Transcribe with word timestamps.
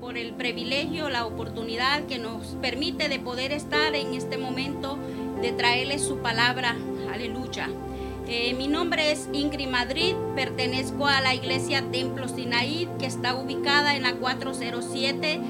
por 0.00 0.18
el 0.18 0.32
privilegio, 0.32 1.08
la 1.08 1.26
oportunidad 1.26 2.04
que 2.06 2.18
nos 2.18 2.56
permite 2.60 3.08
de 3.08 3.18
poder 3.18 3.52
estar 3.52 3.94
en 3.94 4.14
este 4.14 4.38
momento 4.38 4.98
de 5.40 5.52
traerles 5.52 6.02
su 6.02 6.18
palabra. 6.18 6.76
Aleluya. 7.12 7.68
Eh, 8.28 8.54
mi 8.54 8.66
nombre 8.66 9.12
es 9.12 9.28
Ingrid 9.32 9.68
Madrid, 9.68 10.14
pertenezco 10.34 11.06
a 11.06 11.20
la 11.20 11.34
iglesia 11.34 11.84
Templo 11.92 12.26
Sinaí, 12.26 12.88
que 12.98 13.06
está 13.06 13.36
ubicada 13.36 13.94
en 13.94 14.02
la 14.02 14.14
407 14.14 15.40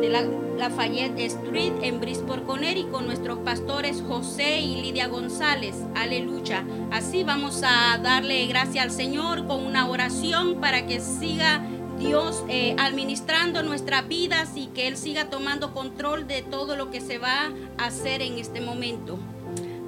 de 0.00 0.08
la 0.08 0.22
Lafayette 0.56 1.18
Street 1.20 1.72
en 1.82 2.00
Bridgeport, 2.00 2.46
Connecticut, 2.46 2.92
con 2.92 3.06
nuestros 3.06 3.38
pastores 3.40 4.02
José 4.06 4.60
y 4.60 4.82
Lidia 4.82 5.08
González. 5.08 5.74
Aleluya. 5.94 6.64
Así 6.92 7.24
vamos 7.24 7.62
a 7.64 7.98
darle 7.98 8.46
gracias 8.46 8.84
al 8.84 8.90
Señor 8.90 9.46
con 9.46 9.64
una 9.64 9.88
oración 9.88 10.60
para 10.60 10.86
que 10.86 11.00
siga 11.00 11.60
Dios 11.98 12.44
eh, 12.48 12.76
administrando 12.78 13.62
nuestras 13.62 14.06
vidas 14.06 14.50
y 14.54 14.66
que 14.68 14.86
Él 14.88 14.96
siga 14.96 15.30
tomando 15.30 15.72
control 15.72 16.26
de 16.26 16.42
todo 16.42 16.76
lo 16.76 16.90
que 16.90 17.00
se 17.00 17.18
va 17.18 17.52
a 17.78 17.86
hacer 17.86 18.22
en 18.22 18.38
este 18.38 18.60
momento. 18.60 19.18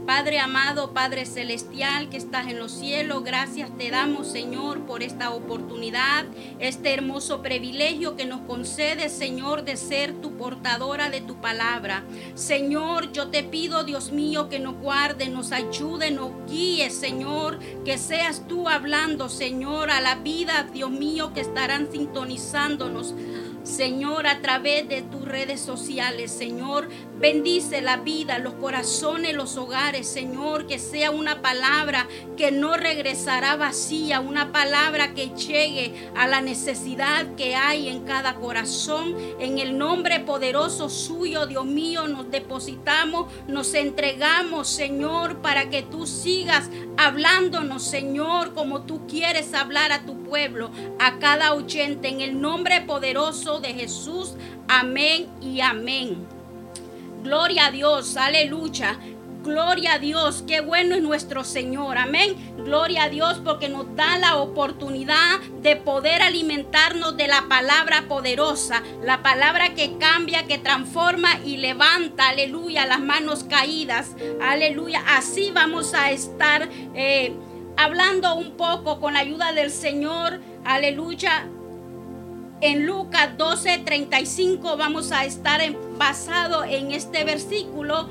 Padre 0.08 0.38
amado, 0.38 0.94
Padre 0.94 1.26
celestial 1.26 2.08
que 2.08 2.16
estás 2.16 2.46
en 2.46 2.58
los 2.58 2.72
cielos, 2.72 3.22
gracias 3.24 3.68
te 3.76 3.90
damos, 3.90 4.26
Señor, 4.26 4.86
por 4.86 5.02
esta 5.02 5.32
oportunidad, 5.32 6.24
este 6.58 6.94
hermoso 6.94 7.42
privilegio 7.42 8.16
que 8.16 8.24
nos 8.24 8.40
concede, 8.40 9.10
Señor, 9.10 9.64
de 9.64 9.76
ser 9.76 10.14
tu 10.22 10.34
portadora 10.38 11.10
de 11.10 11.20
tu 11.20 11.42
palabra. 11.42 12.04
Señor, 12.34 13.12
yo 13.12 13.28
te 13.28 13.44
pido, 13.44 13.84
Dios 13.84 14.10
mío, 14.10 14.48
que 14.48 14.58
nos 14.58 14.76
guarde, 14.76 15.28
nos 15.28 15.52
ayude, 15.52 16.10
nos 16.10 16.30
guíe, 16.48 16.88
Señor, 16.88 17.58
que 17.84 17.98
seas 17.98 18.48
tú 18.48 18.66
hablando, 18.66 19.28
Señor, 19.28 19.90
a 19.90 20.00
la 20.00 20.14
vida, 20.14 20.66
Dios 20.72 20.90
mío, 20.90 21.34
que 21.34 21.42
estarán 21.42 21.92
sintonizándonos. 21.92 23.14
Señor, 23.68 24.26
a 24.26 24.40
través 24.40 24.88
de 24.88 25.02
tus 25.02 25.26
redes 25.26 25.60
sociales, 25.60 26.32
Señor, 26.32 26.88
bendice 27.18 27.80
la 27.80 27.96
vida, 27.98 28.38
los 28.38 28.54
corazones, 28.54 29.34
los 29.34 29.56
hogares, 29.56 30.06
Señor, 30.06 30.66
que 30.66 30.78
sea 30.78 31.10
una 31.10 31.42
palabra 31.42 32.06
que 32.36 32.52
no 32.52 32.76
regresará 32.76 33.56
vacía, 33.56 34.20
una 34.20 34.52
palabra 34.52 35.14
que 35.14 35.30
llegue 35.30 36.10
a 36.16 36.26
la 36.26 36.40
necesidad 36.40 37.34
que 37.34 37.56
hay 37.56 37.88
en 37.88 38.04
cada 38.04 38.36
corazón. 38.36 39.16
En 39.40 39.58
el 39.58 39.76
nombre 39.76 40.20
poderoso 40.20 40.88
suyo, 40.88 41.46
Dios 41.46 41.66
mío, 41.66 42.06
nos 42.06 42.30
depositamos, 42.30 43.32
nos 43.48 43.74
entregamos, 43.74 44.68
Señor, 44.68 45.38
para 45.38 45.70
que 45.70 45.82
tú 45.82 46.06
sigas 46.06 46.70
hablándonos, 46.96 47.82
Señor, 47.82 48.54
como 48.54 48.82
tú 48.82 49.06
quieres 49.06 49.54
hablar 49.54 49.92
a 49.92 50.04
tu 50.04 50.22
pueblo, 50.22 50.70
a 50.98 51.18
cada 51.18 51.54
oyente, 51.54 52.08
en 52.08 52.20
el 52.20 52.40
nombre 52.40 52.80
poderoso 52.82 53.60
de 53.60 53.74
Jesús. 53.74 54.34
Amén 54.68 55.26
y 55.40 55.60
amén. 55.60 56.37
Gloria 57.28 57.66
a 57.66 57.70
Dios, 57.70 58.16
aleluya. 58.16 58.98
Gloria 59.42 59.92
a 59.92 59.98
Dios, 59.98 60.42
qué 60.46 60.62
bueno 60.62 60.94
es 60.94 61.02
nuestro 61.02 61.44
Señor. 61.44 61.98
Amén. 61.98 62.54
Gloria 62.56 63.02
a 63.02 63.08
Dios 63.10 63.42
porque 63.44 63.68
nos 63.68 63.94
da 63.94 64.16
la 64.16 64.36
oportunidad 64.36 65.38
de 65.60 65.76
poder 65.76 66.22
alimentarnos 66.22 67.18
de 67.18 67.28
la 67.28 67.44
palabra 67.46 68.08
poderosa, 68.08 68.82
la 69.02 69.22
palabra 69.22 69.74
que 69.74 69.98
cambia, 69.98 70.46
que 70.46 70.56
transforma 70.56 71.38
y 71.44 71.58
levanta, 71.58 72.30
aleluya, 72.30 72.86
las 72.86 73.00
manos 73.00 73.44
caídas. 73.44 74.16
Aleluya. 74.40 75.02
Así 75.06 75.50
vamos 75.50 75.92
a 75.92 76.10
estar 76.10 76.66
eh, 76.94 77.34
hablando 77.76 78.36
un 78.36 78.56
poco 78.56 79.00
con 79.00 79.12
la 79.12 79.20
ayuda 79.20 79.52
del 79.52 79.70
Señor. 79.70 80.40
Aleluya 80.64 81.46
en 82.60 82.86
Lucas 82.86 83.30
12:35 83.36 84.76
vamos 84.76 85.12
a 85.12 85.24
estar 85.24 85.60
basado 85.96 86.64
en 86.64 86.92
este 86.92 87.24
versículo 87.24 88.08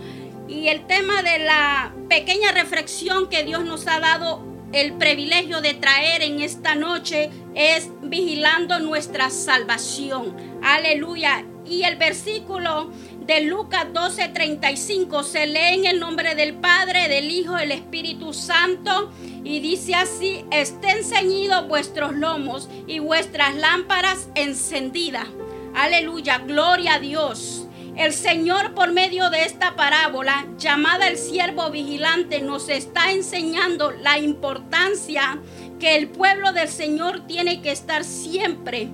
y 0.48 0.70
el 0.70 0.86
tema 0.88 1.22
de 1.24 1.40
la 1.40 1.94
pequeña 2.10 2.52
reflexión 2.52 3.28
que 3.30 3.44
Dios 3.44 3.66
nos 3.66 3.88
ha 3.88 4.00
dado 4.00 4.42
el 4.74 4.94
privilegio 4.94 5.62
de 5.62 5.74
traer 5.74 6.22
en 6.22 6.42
esta 6.42 6.76
noche 6.76 7.30
es 7.56 7.90
vigilando 8.02 8.80
nuestra 8.80 9.30
salvación. 9.30 10.36
Aleluya. 10.62 11.46
Y 11.66 11.84
el 11.84 11.96
versículo 11.98 12.92
de 13.28 13.42
Lucas 13.42 13.88
12:35 13.94 15.22
se 15.22 15.48
lee 15.48 15.74
en 15.74 15.86
el 15.86 16.00
nombre 16.00 16.34
del 16.34 16.54
Padre, 16.54 17.10
del 17.10 17.30
Hijo, 17.30 17.56
del 17.56 17.74
Espíritu 17.74 18.34
Santo 18.34 19.12
y 19.44 19.60
dice 19.60 19.96
así, 19.96 20.46
estén 20.50 21.04
ceñidos 21.04 21.68
vuestros 21.68 22.14
lomos 22.16 22.70
y 22.88 23.00
vuestras 23.00 23.54
lámparas 23.56 24.30
encendidas. 24.36 25.28
Aleluya, 25.76 26.38
gloria 26.40 26.96
a 26.96 27.00
Dios. 27.00 27.68
El 27.98 28.14
Señor 28.14 28.74
por 28.74 28.94
medio 28.94 29.30
de 29.30 29.44
esta 29.44 29.76
parábola 29.76 30.48
llamada 30.58 31.08
el 31.08 31.18
siervo 31.18 31.70
vigilante 31.70 32.42
nos 32.42 32.70
está 32.70 33.12
enseñando 33.12 33.92
la 33.92 34.20
importancia 34.20 35.42
que 35.80 35.96
el 35.96 36.08
pueblo 36.08 36.54
del 36.54 36.70
Señor 36.70 37.28
tiene 37.28 37.62
que 37.62 37.72
estar 37.72 38.04
siempre 38.06 38.90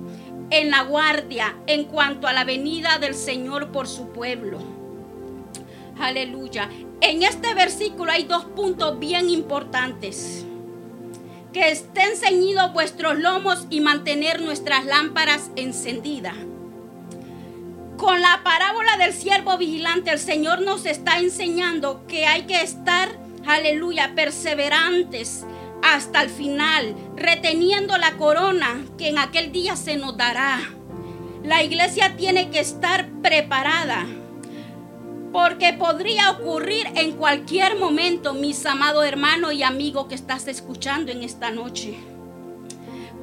en 0.58 0.70
la 0.70 0.82
guardia 0.82 1.56
en 1.66 1.84
cuanto 1.84 2.28
a 2.28 2.32
la 2.32 2.44
venida 2.44 2.98
del 2.98 3.14
Señor 3.14 3.72
por 3.72 3.88
su 3.88 4.10
pueblo. 4.10 4.58
Aleluya. 5.98 6.70
En 7.00 7.24
este 7.24 7.54
versículo 7.54 8.12
hay 8.12 8.24
dos 8.24 8.44
puntos 8.44 8.98
bien 9.00 9.28
importantes. 9.30 10.44
Que 11.52 11.70
estén 11.70 12.16
ceñidos 12.16 12.72
vuestros 12.72 13.18
lomos 13.18 13.66
y 13.68 13.80
mantener 13.80 14.40
nuestras 14.40 14.84
lámparas 14.84 15.50
encendidas. 15.56 16.36
Con 17.96 18.20
la 18.20 18.40
parábola 18.44 18.96
del 18.96 19.12
siervo 19.12 19.58
vigilante, 19.58 20.10
el 20.10 20.18
Señor 20.18 20.62
nos 20.62 20.86
está 20.86 21.18
enseñando 21.18 22.06
que 22.06 22.26
hay 22.26 22.42
que 22.42 22.60
estar, 22.60 23.08
aleluya, 23.46 24.12
perseverantes 24.14 25.44
hasta 25.84 26.22
el 26.22 26.30
final, 26.30 26.96
reteniendo 27.14 27.98
la 27.98 28.16
corona 28.16 28.84
que 28.96 29.08
en 29.10 29.18
aquel 29.18 29.52
día 29.52 29.76
se 29.76 29.96
nos 29.96 30.16
dará. 30.16 30.58
La 31.42 31.62
iglesia 31.62 32.16
tiene 32.16 32.50
que 32.50 32.58
estar 32.60 33.10
preparada 33.20 34.06
porque 35.30 35.74
podría 35.74 36.30
ocurrir 36.30 36.86
en 36.94 37.12
cualquier 37.12 37.76
momento, 37.76 38.32
mis 38.32 38.64
amados 38.64 39.04
hermanos 39.04 39.52
y 39.52 39.62
amigos 39.62 40.06
que 40.06 40.14
estás 40.14 40.48
escuchando 40.48 41.12
en 41.12 41.22
esta 41.22 41.50
noche. 41.50 41.98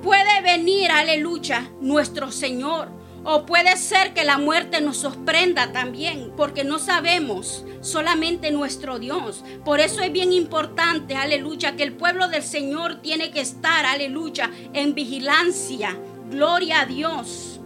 Puede 0.03 0.41
venir, 0.43 0.91
aleluya, 0.91 1.71
nuestro 1.79 2.31
Señor 2.31 3.00
o 3.23 3.45
puede 3.45 3.77
ser 3.77 4.13
que 4.13 4.23
la 4.23 4.37
muerte 4.37 4.81
nos 4.81 4.97
sorprenda 4.97 5.71
también, 5.71 6.31
porque 6.35 6.63
no 6.63 6.79
sabemos 6.79 7.65
solamente 7.81 8.51
nuestro 8.51 8.99
Dios. 8.99 9.43
Por 9.63 9.79
eso 9.79 10.01
es 10.01 10.11
bien 10.11 10.33
importante, 10.33 11.15
aleluya, 11.15 11.75
que 11.75 11.83
el 11.83 11.93
pueblo 11.93 12.27
del 12.27 12.43
Señor 12.43 13.01
tiene 13.01 13.31
que 13.31 13.41
estar, 13.41 13.85
aleluya, 13.85 14.49
en 14.73 14.95
vigilancia. 14.95 15.97
Gloria 16.29 16.81
a 16.81 16.85
Dios. 16.85 17.59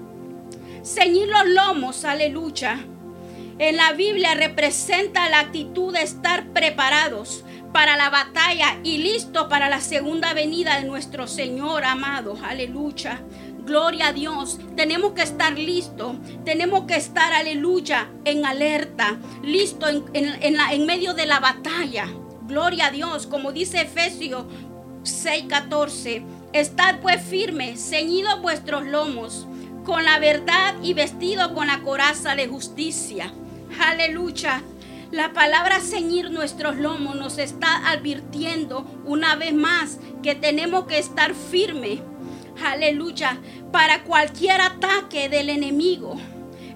Ceñir 0.84 1.28
los 1.28 1.48
lomos, 1.48 2.04
aleluya. 2.04 2.86
En 3.58 3.78
la 3.78 3.94
Biblia 3.94 4.34
representa 4.36 5.30
la 5.30 5.40
actitud 5.40 5.94
de 5.94 6.02
estar 6.02 6.48
preparados 6.52 7.46
para 7.72 7.98
la 7.98 8.10
batalla 8.10 8.80
y 8.84 8.98
listos 9.00 9.48
para 9.48 9.70
la 9.70 9.80
segunda 9.82 10.34
venida 10.34 10.80
de 10.80 10.86
nuestro 10.86 11.28
Señor 11.28 11.86
amado. 11.86 12.38
Aleluya. 12.44 13.22
Gloria 13.66 14.10
a 14.10 14.14
Dios. 14.14 14.60
Tenemos 14.76 15.14
que 15.14 15.24
estar 15.24 15.58
listos. 15.58 16.16
Tenemos 16.44 16.84
que 16.86 16.96
estar, 16.96 17.34
aleluya, 17.34 18.10
en 18.24 18.46
alerta. 18.46 19.18
Listo 19.42 19.88
en, 19.90 20.06
en, 20.14 20.86
medio 20.86 21.16
de 21.16 21.26
la 21.26 21.40
batalla. 21.40 22.08
Gloria 22.44 22.88
a 22.88 22.92
Dios. 22.92 23.26
Como 23.26 23.52
dice 23.52 23.82
Efesios 23.82 24.46
6:14. 25.04 26.24
Estad 26.54 27.00
pues 27.02 27.22
firmes, 27.24 27.82
ceñidos 27.90 28.42
vuestros 28.42 28.86
lomos, 28.86 29.48
con 29.84 30.06
la 30.06 30.20
verdad 30.20 30.76
y 30.82 30.94
vestidos 30.94 31.50
con 31.50 31.68
la 31.68 31.82
coraza 31.82 32.36
de 32.36 32.48
justicia. 32.48 33.34
Aleluya. 33.80 34.62
La 35.12 35.34
palabra 35.34 35.80
ceñir 35.82 36.32
nuestros 36.32 36.78
lomos 36.78 37.16
nos 37.16 37.40
está 37.40 37.90
advirtiendo 37.90 38.86
una 39.06 39.36
vez 39.36 39.54
más 39.54 40.00
que 40.24 40.36
tenemos 40.36 40.86
que 40.86 40.98
estar 40.98 41.34
firmes 41.34 42.00
aleluya, 42.64 43.40
para 43.72 44.04
cualquier 44.04 44.62
ataque 44.62 45.30
del 45.30 45.50
enemigo. 45.50 46.16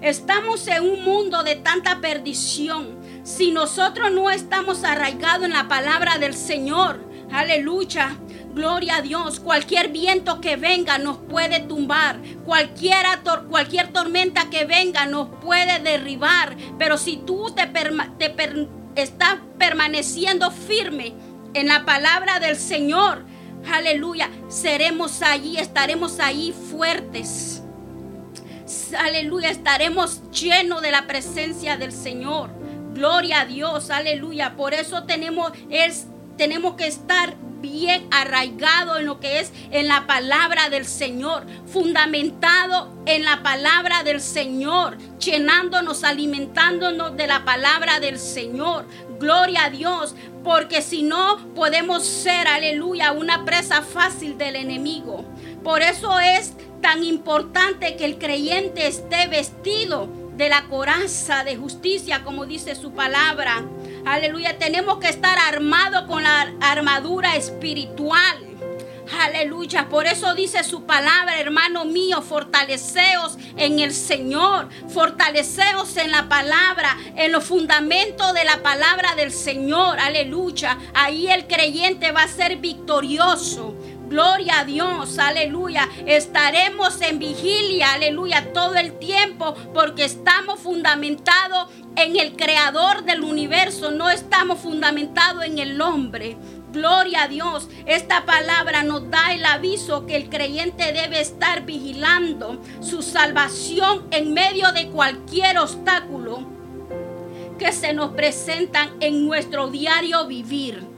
Estamos 0.00 0.66
en 0.66 0.82
un 0.82 1.04
mundo 1.04 1.42
de 1.42 1.56
tanta 1.56 2.00
perdición. 2.00 2.98
Si 3.22 3.50
nosotros 3.50 4.10
no 4.10 4.30
estamos 4.30 4.82
arraigados 4.84 5.44
en 5.44 5.52
la 5.52 5.68
palabra 5.68 6.18
del 6.18 6.34
Señor, 6.34 7.00
aleluya, 7.30 8.16
Gloria 8.52 8.96
a 8.96 9.02
Dios. 9.02 9.38
Cualquier 9.38 9.88
viento 9.88 10.40
que 10.40 10.56
venga 10.56 10.98
nos 10.98 11.18
puede 11.18 11.60
tumbar. 11.60 12.20
Cualquier, 12.44 13.06
tormenta 13.92 14.50
que 14.50 14.64
venga 14.64 15.06
nos 15.06 15.28
puede 15.40 15.78
derribar. 15.78 16.56
Pero 16.78 16.98
si 16.98 17.18
tú 17.18 17.54
te, 17.54 17.66
te 17.66 18.68
estás 18.96 19.36
permaneciendo 19.58 20.50
firme 20.50 21.14
en 21.54 21.68
la 21.68 21.84
palabra 21.84 22.40
del 22.40 22.56
Señor, 22.56 23.24
aleluya, 23.68 24.30
seremos 24.48 25.22
allí, 25.22 25.56
estaremos 25.58 26.20
ahí 26.20 26.52
fuertes. 26.52 27.62
aleluya, 28.98 29.50
estaremos 29.50 30.20
llenos 30.30 30.82
de 30.82 30.90
la 30.90 31.06
presencia 31.06 31.76
del 31.76 31.92
Señor. 31.92 32.50
Gloria 32.94 33.40
a 33.40 33.46
Dios, 33.46 33.90
aleluya. 33.90 34.56
Por 34.56 34.74
eso 34.74 35.04
tenemos, 35.04 35.52
es, 35.70 36.06
tenemos 36.36 36.74
que 36.74 36.86
estar 36.86 37.34
bien 37.60 38.06
arraigado 38.10 38.98
en 38.98 39.06
lo 39.06 39.20
que 39.20 39.40
es 39.40 39.52
en 39.70 39.88
la 39.88 40.06
palabra 40.06 40.68
del 40.68 40.84
Señor, 40.84 41.46
fundamentado 41.66 42.92
en 43.06 43.24
la 43.24 43.42
palabra 43.42 44.02
del 44.02 44.20
Señor, 44.20 44.98
llenándonos, 45.18 46.04
alimentándonos 46.04 47.16
de 47.16 47.26
la 47.26 47.44
palabra 47.44 48.00
del 48.00 48.18
Señor. 48.18 48.86
Gloria 49.18 49.64
a 49.64 49.70
Dios, 49.70 50.14
porque 50.42 50.82
si 50.82 51.02
no 51.02 51.38
podemos 51.54 52.04
ser, 52.06 52.48
aleluya, 52.48 53.12
una 53.12 53.44
presa 53.44 53.82
fácil 53.82 54.38
del 54.38 54.56
enemigo. 54.56 55.24
Por 55.62 55.82
eso 55.82 56.18
es 56.18 56.54
tan 56.80 57.04
importante 57.04 57.96
que 57.96 58.06
el 58.06 58.18
creyente 58.18 58.86
esté 58.86 59.26
vestido 59.28 60.08
de 60.36 60.48
la 60.48 60.64
coraza 60.68 61.44
de 61.44 61.56
justicia, 61.56 62.24
como 62.24 62.46
dice 62.46 62.74
su 62.74 62.92
palabra. 62.92 63.62
Aleluya, 64.04 64.58
tenemos 64.58 64.98
que 64.98 65.08
estar 65.08 65.38
armados 65.38 66.02
con 66.02 66.22
la 66.22 66.52
armadura 66.60 67.36
espiritual. 67.36 68.50
Aleluya, 69.18 69.88
por 69.88 70.06
eso 70.06 70.34
dice 70.34 70.62
su 70.62 70.84
palabra, 70.84 71.40
hermano 71.40 71.84
mío, 71.84 72.22
fortaleceos 72.22 73.36
en 73.56 73.80
el 73.80 73.92
Señor, 73.92 74.68
fortaleceos 74.88 75.96
en 75.96 76.12
la 76.12 76.28
palabra, 76.28 76.96
en 77.16 77.32
los 77.32 77.44
fundamentos 77.44 78.32
de 78.34 78.44
la 78.44 78.62
palabra 78.62 79.16
del 79.16 79.32
Señor. 79.32 79.98
Aleluya, 79.98 80.78
ahí 80.94 81.26
el 81.28 81.46
creyente 81.46 82.12
va 82.12 82.22
a 82.22 82.28
ser 82.28 82.56
victorioso. 82.56 83.74
Gloria 84.10 84.58
a 84.58 84.64
Dios, 84.64 85.20
aleluya. 85.20 85.88
Estaremos 86.04 87.00
en 87.00 87.20
vigilia, 87.20 87.92
aleluya, 87.92 88.52
todo 88.52 88.74
el 88.74 88.98
tiempo 88.98 89.54
porque 89.72 90.04
estamos 90.04 90.58
fundamentados 90.58 91.68
en 91.94 92.16
el 92.16 92.34
creador 92.34 93.04
del 93.04 93.22
universo, 93.22 93.92
no 93.92 94.10
estamos 94.10 94.58
fundamentados 94.58 95.44
en 95.44 95.60
el 95.60 95.80
hombre. 95.80 96.36
Gloria 96.72 97.22
a 97.22 97.28
Dios. 97.28 97.68
Esta 97.86 98.26
palabra 98.26 98.82
nos 98.82 99.08
da 99.10 99.32
el 99.32 99.44
aviso 99.44 100.06
que 100.06 100.16
el 100.16 100.28
creyente 100.28 100.92
debe 100.92 101.20
estar 101.20 101.64
vigilando 101.64 102.60
su 102.80 103.02
salvación 103.02 104.08
en 104.10 104.34
medio 104.34 104.72
de 104.72 104.88
cualquier 104.88 105.56
obstáculo 105.60 106.44
que 107.60 107.70
se 107.70 107.92
nos 107.92 108.10
presentan 108.14 108.90
en 108.98 109.24
nuestro 109.24 109.70
diario 109.70 110.26
vivir. 110.26 110.89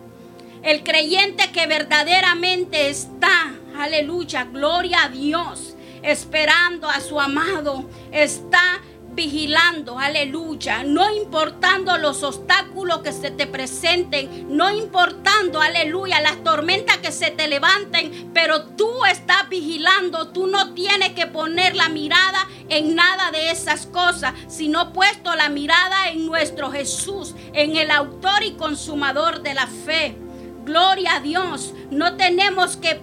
El 0.63 0.85
creyente 0.85 1.51
que 1.51 1.67
verdaderamente 1.67 2.89
está, 2.89 3.53
aleluya, 3.77 4.45
gloria 4.45 5.05
a 5.05 5.09
Dios, 5.09 5.75
esperando 6.03 6.89
a 6.89 7.01
su 7.01 7.21
amado, 7.21 7.91
está 8.13 8.81
vigilando, 9.11 9.99
aleluya, 9.99 10.85
no 10.85 11.13
importando 11.13 11.99
los 11.99 12.23
obstáculos 12.23 13.01
que 13.01 13.13
se 13.13 13.33
te 13.33 13.49
presenten, 13.49 14.57
no 14.57 14.71
importando, 14.71 15.61
aleluya, 15.61 16.21
las 16.21 16.45
tormentas 16.45 16.99
que 16.99 17.11
se 17.11 17.33
te 17.33 17.49
levanten, 17.49 18.31
pero 18.33 18.63
tú 18.63 19.05
estás 19.05 19.49
vigilando, 19.49 20.29
tú 20.29 20.47
no 20.47 20.75
tienes 20.75 21.11
que 21.11 21.27
poner 21.27 21.75
la 21.75 21.89
mirada 21.89 22.47
en 22.69 22.95
nada 22.95 23.33
de 23.33 23.51
esas 23.51 23.87
cosas, 23.87 24.33
sino 24.47 24.93
puesto 24.93 25.35
la 25.35 25.49
mirada 25.49 26.11
en 26.11 26.25
nuestro 26.25 26.71
Jesús, 26.71 27.35
en 27.53 27.77
el 27.77 27.91
autor 27.91 28.45
y 28.45 28.53
consumador 28.53 29.43
de 29.43 29.55
la 29.55 29.67
fe. 29.67 30.22
Gloria 30.65 31.17
a 31.17 31.21
Dios. 31.21 31.75
No 31.91 32.17
tenemos 32.17 32.77
que 32.77 33.01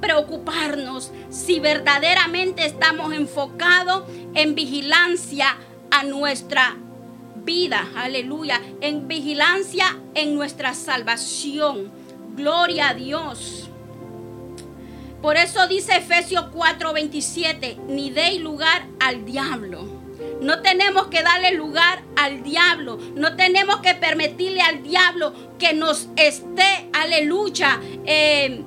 preocuparnos 0.00 1.12
si 1.28 1.60
verdaderamente 1.60 2.64
estamos 2.64 3.12
enfocados 3.12 4.04
en 4.34 4.54
vigilancia 4.54 5.56
a 5.90 6.04
nuestra 6.04 6.76
vida. 7.36 7.88
Aleluya. 7.96 8.60
En 8.80 9.08
vigilancia 9.08 9.98
en 10.14 10.34
nuestra 10.34 10.74
salvación. 10.74 11.90
Gloria 12.34 12.90
a 12.90 12.94
Dios. 12.94 13.68
Por 15.20 15.36
eso 15.36 15.66
dice 15.68 15.96
Efesios 15.96 16.46
4:27, 16.52 17.76
ni 17.88 18.10
deis 18.10 18.40
lugar 18.40 18.86
al 19.00 19.26
diablo. 19.26 19.99
No 20.40 20.62
tenemos 20.62 21.08
que 21.08 21.22
darle 21.22 21.52
lugar 21.52 22.02
al 22.16 22.42
diablo. 22.42 22.98
No 23.14 23.36
tenemos 23.36 23.80
que 23.80 23.94
permitirle 23.94 24.62
al 24.62 24.82
diablo 24.82 25.32
que 25.58 25.74
nos 25.74 26.08
esté, 26.16 26.88
aleluya, 26.92 27.80
eh, 28.06 28.62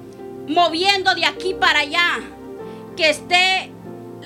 moviendo 0.47 1.15
de 1.15 1.25
aquí 1.25 1.53
para 1.53 1.79
allá. 1.79 2.19
Que 2.95 3.09
esté 3.09 3.73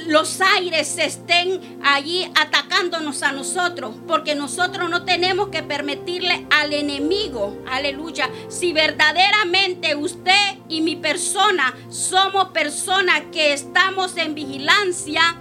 los 0.05 0.41
aires 0.41 0.97
estén 0.97 1.79
allí 1.83 2.29
atacándonos 2.35 3.23
a 3.23 3.31
nosotros, 3.31 3.95
porque 4.07 4.35
nosotros 4.35 4.89
no 4.89 5.05
tenemos 5.05 5.49
que 5.49 5.63
permitirle 5.63 6.45
al 6.51 6.73
enemigo, 6.73 7.57
aleluya. 7.67 8.29
Si 8.47 8.73
verdaderamente 8.73 9.95
usted 9.95 10.57
y 10.69 10.81
mi 10.81 10.95
persona 10.95 11.75
somos 11.89 12.49
personas 12.49 13.23
que 13.31 13.53
estamos 13.53 14.17
en 14.17 14.35
vigilancia, 14.35 15.37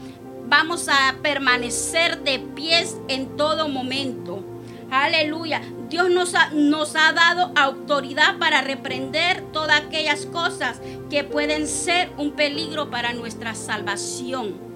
vamos 0.48 0.88
a 0.88 1.16
permanecer 1.22 2.22
de 2.22 2.38
pies 2.38 2.96
en 3.08 3.36
todo 3.36 3.68
momento. 3.68 4.44
Aleluya. 4.90 5.62
Dios 5.88 6.10
nos 6.10 6.34
ha, 6.34 6.50
nos 6.50 6.96
ha 6.96 7.12
dado 7.12 7.52
autoridad 7.56 8.38
para 8.38 8.60
reprender 8.60 9.42
todas 9.52 9.80
aquellas 9.80 10.26
cosas 10.26 10.80
que 11.10 11.24
pueden 11.24 11.66
ser 11.66 12.10
un 12.16 12.32
peligro 12.32 12.90
para 12.90 13.12
nuestra 13.12 13.54
salvación. 13.54 14.66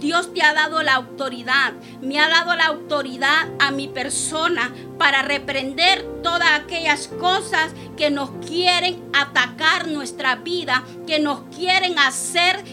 Dios 0.00 0.32
te 0.32 0.42
ha 0.42 0.54
dado 0.54 0.82
la 0.82 0.94
autoridad, 0.94 1.74
me 2.00 2.18
ha 2.18 2.28
dado 2.28 2.56
la 2.56 2.66
autoridad 2.66 3.48
a 3.58 3.70
mi 3.70 3.86
persona 3.86 4.72
para 4.98 5.20
reprender 5.20 6.02
todas 6.22 6.50
aquellas 6.52 7.08
cosas 7.08 7.72
que 7.98 8.10
nos 8.10 8.30
quieren 8.46 9.02
atacar 9.12 9.88
nuestra 9.88 10.36
vida, 10.36 10.82
que 11.06 11.18
nos 11.18 11.42
quieren 11.54 11.98
hacer 11.98 12.64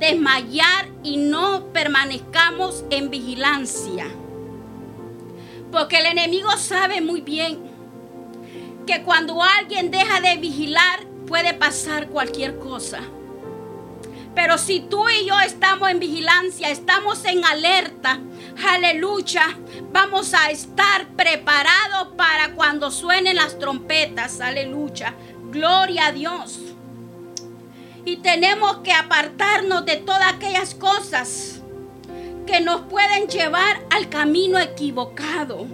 desmayar 0.00 0.88
y 1.04 1.18
no 1.18 1.72
permanezcamos 1.72 2.84
en 2.90 3.10
vigilancia. 3.10 4.06
Porque 5.70 5.98
el 5.98 6.06
enemigo 6.06 6.50
sabe 6.56 7.00
muy 7.00 7.20
bien 7.20 7.70
que 8.86 9.02
cuando 9.02 9.40
alguien 9.42 9.90
deja 9.90 10.20
de 10.20 10.36
vigilar 10.38 11.06
puede 11.26 11.54
pasar 11.54 12.08
cualquier 12.08 12.58
cosa. 12.58 13.00
Pero 14.34 14.58
si 14.58 14.80
tú 14.80 15.08
y 15.08 15.26
yo 15.26 15.38
estamos 15.40 15.90
en 15.90 16.00
vigilancia, 16.00 16.70
estamos 16.70 17.24
en 17.24 17.44
alerta, 17.44 18.20
aleluya, 18.66 19.58
vamos 19.92 20.34
a 20.34 20.50
estar 20.50 21.08
preparados 21.08 22.14
para 22.16 22.54
cuando 22.54 22.90
suenen 22.90 23.36
las 23.36 23.58
trompetas, 23.58 24.40
aleluya. 24.40 25.14
Gloria 25.50 26.06
a 26.06 26.12
Dios. 26.12 26.69
Y 28.04 28.16
tenemos 28.18 28.78
que 28.78 28.92
apartarnos 28.92 29.84
de 29.84 29.96
todas 29.96 30.32
aquellas 30.32 30.74
cosas 30.74 31.60
que 32.46 32.60
nos 32.60 32.82
pueden 32.82 33.28
llevar 33.28 33.86
al 33.90 34.08
camino 34.08 34.58
equivocado. 34.58 35.66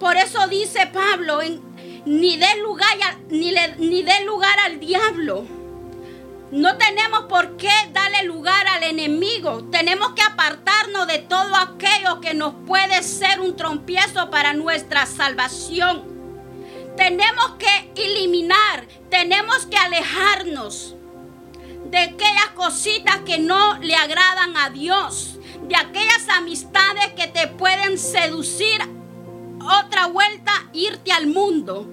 Por 0.00 0.16
eso 0.16 0.46
dice 0.48 0.88
Pablo, 0.92 1.40
ni 2.04 2.36
dé 2.36 2.56
lugar, 2.62 2.88
ni, 3.28 3.54
ni 3.78 4.02
dé 4.02 4.24
lugar 4.24 4.58
al 4.66 4.80
diablo. 4.80 5.44
No 6.50 6.76
tenemos 6.76 7.24
por 7.30 7.56
qué 7.56 7.70
darle 7.92 8.24
lugar 8.24 8.66
al 8.66 8.82
enemigo. 8.82 9.64
Tenemos 9.70 10.12
que 10.12 10.22
apartarnos 10.22 11.06
de 11.06 11.18
todo 11.20 11.54
aquello 11.56 12.20
que 12.20 12.34
nos 12.34 12.54
puede 12.66 13.02
ser 13.02 13.40
un 13.40 13.56
trompiezo 13.56 14.28
para 14.30 14.52
nuestra 14.52 15.06
salvación. 15.06 16.02
Tenemos 16.96 17.52
que 17.58 18.02
eliminar, 18.02 18.86
tenemos 19.08 19.64
que 19.66 19.78
alejarnos 19.78 20.96
de 21.92 21.98
aquellas 21.98 22.48
cositas 22.54 23.18
que 23.26 23.38
no 23.38 23.78
le 23.80 23.94
agradan 23.94 24.56
a 24.56 24.70
Dios, 24.70 25.38
de 25.68 25.76
aquellas 25.76 26.26
amistades 26.30 27.12
que 27.14 27.26
te 27.26 27.48
pueden 27.48 27.98
seducir 27.98 28.80
otra 29.60 30.06
vuelta, 30.06 30.52
irte 30.72 31.12
al 31.12 31.26
mundo. 31.26 31.86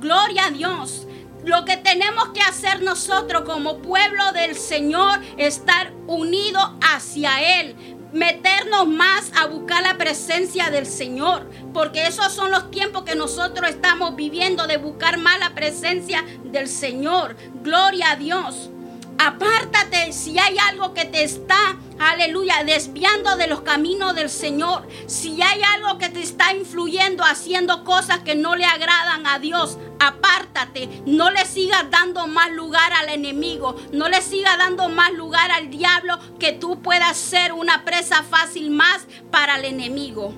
Gloria 0.00 0.46
a 0.46 0.50
Dios. 0.50 1.06
Lo 1.44 1.64
que 1.64 1.76
tenemos 1.76 2.30
que 2.30 2.40
hacer 2.40 2.82
nosotros 2.82 3.42
como 3.42 3.78
pueblo 3.78 4.32
del 4.32 4.56
Señor, 4.56 5.20
estar 5.36 5.92
unidos 6.08 6.72
hacia 6.80 7.60
Él, 7.60 7.76
meternos 8.12 8.88
más 8.88 9.30
a 9.36 9.46
buscar 9.46 9.84
la 9.84 9.96
presencia 9.96 10.70
del 10.70 10.84
Señor, 10.84 11.48
porque 11.72 12.08
esos 12.08 12.32
son 12.32 12.50
los 12.50 12.72
tiempos 12.72 13.04
que 13.04 13.14
nosotros 13.14 13.70
estamos 13.70 14.16
viviendo 14.16 14.66
de 14.66 14.78
buscar 14.78 15.16
más 15.16 15.38
la 15.38 15.54
presencia 15.54 16.24
del 16.42 16.66
Señor. 16.66 17.36
Gloria 17.62 18.10
a 18.10 18.16
Dios. 18.16 18.70
Apártate 19.18 20.12
si 20.12 20.38
hay 20.38 20.56
algo 20.70 20.94
que 20.94 21.04
te 21.04 21.24
está, 21.24 21.76
aleluya, 21.98 22.62
desviando 22.64 23.36
de 23.36 23.48
los 23.48 23.62
caminos 23.62 24.14
del 24.14 24.30
Señor. 24.30 24.86
Si 25.06 25.42
hay 25.42 25.60
algo 25.74 25.98
que 25.98 26.08
te 26.08 26.22
está 26.22 26.54
influyendo, 26.54 27.24
haciendo 27.24 27.82
cosas 27.82 28.20
que 28.20 28.36
no 28.36 28.54
le 28.54 28.64
agradan 28.64 29.26
a 29.26 29.40
Dios, 29.40 29.76
apártate, 29.98 31.02
no 31.04 31.32
le 31.32 31.44
sigas 31.46 31.90
dando 31.90 32.28
más 32.28 32.52
lugar 32.52 32.92
al 32.92 33.08
enemigo, 33.08 33.74
no 33.92 34.08
le 34.08 34.22
sigas 34.22 34.56
dando 34.56 34.88
más 34.88 35.12
lugar 35.12 35.50
al 35.50 35.68
diablo 35.68 36.16
que 36.38 36.52
tú 36.52 36.80
puedas 36.80 37.16
ser 37.16 37.52
una 37.52 37.84
presa 37.84 38.22
fácil 38.22 38.70
más 38.70 39.08
para 39.32 39.56
el 39.56 39.64
enemigo. 39.64 40.32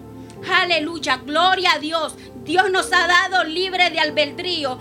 Aleluya, 0.51 1.19
gloria 1.19 1.73
a 1.75 1.79
Dios. 1.79 2.15
Dios 2.45 2.71
nos 2.71 2.91
ha 2.95 3.07
dado 3.07 3.45
libre 3.45 3.91
de 3.91 4.01
albedrío 4.01 4.79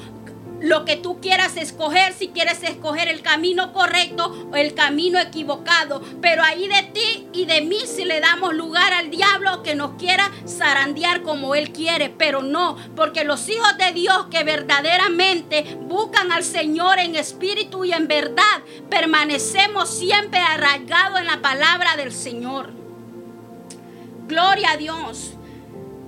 lo 0.62 0.86
que 0.86 0.96
tú 0.96 1.20
quieras 1.22 1.58
escoger, 1.58 2.14
si 2.14 2.30
quieres 2.30 2.64
escoger 2.64 3.08
el 3.08 3.22
camino 3.22 3.74
correcto 3.74 4.50
o 4.52 4.56
el 4.56 4.74
camino 4.74 5.20
equivocado. 5.20 6.02
Pero 6.22 6.44
ahí 6.44 6.68
de 6.68 6.84
ti 6.94 7.28
y 7.34 7.46
de 7.46 7.62
mí 7.62 7.80
si 7.86 8.06
le 8.06 8.20
damos 8.20 8.54
lugar 8.54 8.94
al 8.94 9.10
diablo 9.10 9.64
que 9.64 9.76
nos 9.76 9.92
quiera 9.94 10.32
zarandear 10.48 11.22
como 11.22 11.56
él 11.56 11.72
quiere. 11.72 12.10
Pero 12.10 12.42
no, 12.42 12.78
porque 12.96 13.24
los 13.24 13.48
hijos 13.50 13.78
de 13.78 13.92
Dios 13.94 14.28
que 14.30 14.44
verdaderamente 14.44 15.78
buscan 15.82 16.32
al 16.32 16.44
Señor 16.44 17.00
en 17.00 17.16
espíritu 17.16 17.86
y 17.86 17.94
en 17.94 18.08
verdad, 18.08 18.44
permanecemos 18.90 19.90
siempre 19.90 20.40
arraigados 20.40 21.20
en 21.20 21.28
la 21.28 21.42
palabra 21.42 21.96
del 21.96 22.12
Señor. 22.12 22.72
Gloria 24.28 24.72
a 24.72 24.78
Dios. 24.78 25.34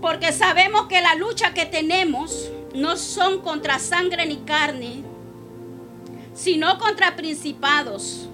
Porque 0.02 0.32
sabemos 0.32 0.88
que 0.88 1.00
la 1.02 1.16
lucha 1.16 1.54
que 1.54 1.66
tenemos 1.66 2.50
no 2.74 2.98
son 2.98 3.42
contra 3.42 3.80
sangre 3.80 4.26
ni 4.26 4.38
carne, 4.38 5.04
sino 6.34 6.78
contra 6.78 7.16
principados, 7.16 8.30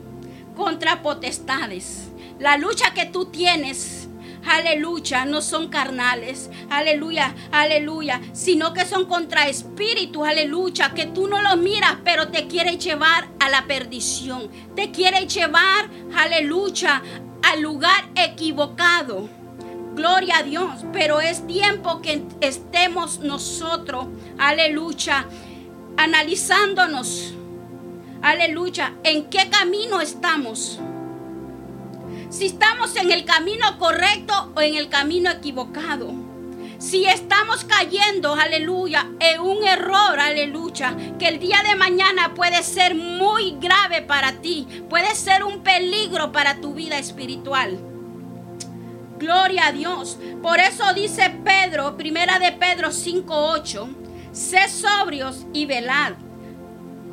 contra 0.56 1.01
potestades. 1.01 2.10
La 2.39 2.58
lucha 2.58 2.94
que 2.94 3.06
tú 3.06 3.25
tienes, 3.25 4.08
aleluya, 4.48 5.25
no 5.25 5.41
son 5.41 5.70
carnales, 5.70 6.50
aleluya, 6.70 7.36
aleluya, 7.51 8.22
sino 8.34 8.74
que 8.74 8.86
son 8.86 9.06
contra 9.06 9.48
espíritus, 9.48 10.27
aleluya, 10.27 10.94
que 10.94 11.08
tú 11.08 11.27
no 11.27 11.41
los 11.41 11.58
miras, 11.58 11.98
pero 12.03 12.29
te 12.29 12.48
quiere 12.48 12.77
llevar 12.77 13.27
a 13.39 13.50
la 13.50 13.65
perdición, 13.65 14.50
te 14.75 14.91
quiere 14.91 15.27
llevar, 15.27 15.89
aleluya, 16.15 17.01
al 17.44 17.62
lugar 17.62 18.10
equivocado. 18.15 19.37
Gloria 19.98 20.38
a 20.38 20.44
Dios, 20.44 20.86
pero 20.94 21.22
es 21.22 21.48
tiempo 21.48 22.04
que 22.04 22.22
estemos 22.42 23.18
nosotros, 23.18 24.06
aleluya, 24.38 25.25
analizándonos, 25.98 27.34
aleluya, 28.22 28.94
en 29.04 29.25
qué 29.25 29.50
camino 29.50 30.00
estamos. 30.00 30.80
Si 32.30 32.46
estamos 32.46 32.96
en 32.96 33.12
el 33.12 33.25
camino 33.25 33.80
correcto 33.80 34.51
o 34.56 34.62
en 34.62 34.75
el 34.75 34.88
camino 34.88 35.32
equivocado. 35.32 36.13
Si 36.77 37.06
estamos 37.06 37.63
cayendo, 37.63 38.36
aleluya, 38.36 39.10
en 39.20 39.42
un 39.42 39.66
error, 39.66 40.20
aleluya, 40.20 40.96
que 41.18 41.27
el 41.27 41.39
día 41.39 41.63
de 41.68 41.75
mañana 41.75 42.36
puede 42.36 42.62
ser 42.62 42.94
muy 42.94 43.58
grave 43.60 44.04
para 44.04 44.34
ti, 44.34 44.68
puede 44.92 45.16
ser 45.16 45.44
un 45.44 45.63
peligro 45.63 46.32
para 46.32 46.62
tu 46.62 46.75
vida 46.75 47.00
espiritual. 47.00 47.87
Gloria 49.18 49.68
a 49.68 49.72
Dios. 49.72 50.20
Por 50.44 50.60
eso 50.60 50.94
dice 50.94 51.34
Pedro, 51.44 51.98
primera 51.98 52.38
de 52.40 52.52
Pedro 52.52 52.92
5:8, 52.92 53.88
sé 54.32 54.70
sobrios 54.70 55.48
y 55.54 55.66
velad, 55.66 56.14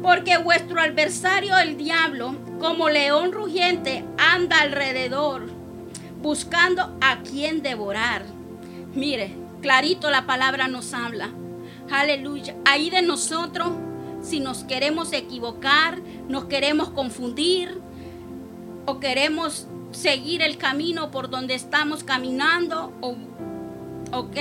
porque 0.03 0.37
vuestro 0.37 0.81
adversario 0.81 1.57
el 1.57 1.79
diablo, 1.79 2.37
como 2.61 2.91
león 2.91 3.33
rugiente, 3.33 4.05
anda 4.19 4.61
alrededor, 4.61 5.47
buscando 6.21 6.97
a 7.01 7.23
quien 7.23 7.63
devorar. 7.63 8.27
Mire, 8.95 9.35
clarito 9.63 10.11
la 10.11 10.27
palabra 10.27 10.69
nos 10.69 10.93
habla. 10.93 11.31
Aleluya. 11.91 12.55
Ahí 12.67 12.91
de 12.91 13.01
nosotros, 13.01 13.69
si 14.23 14.41
nos 14.41 14.65
queremos 14.65 15.13
equivocar, 15.13 16.01
nos 16.29 16.45
queremos 16.47 16.91
confundir 16.91 17.81
o 18.87 19.01
queremos 19.01 19.69
seguir 19.95 20.43
el 20.43 20.59
camino 20.59 21.11
por 21.11 21.31
donde 21.31 21.55
estamos 21.55 22.05
caminando, 22.05 22.93
¿ok? 24.13 24.37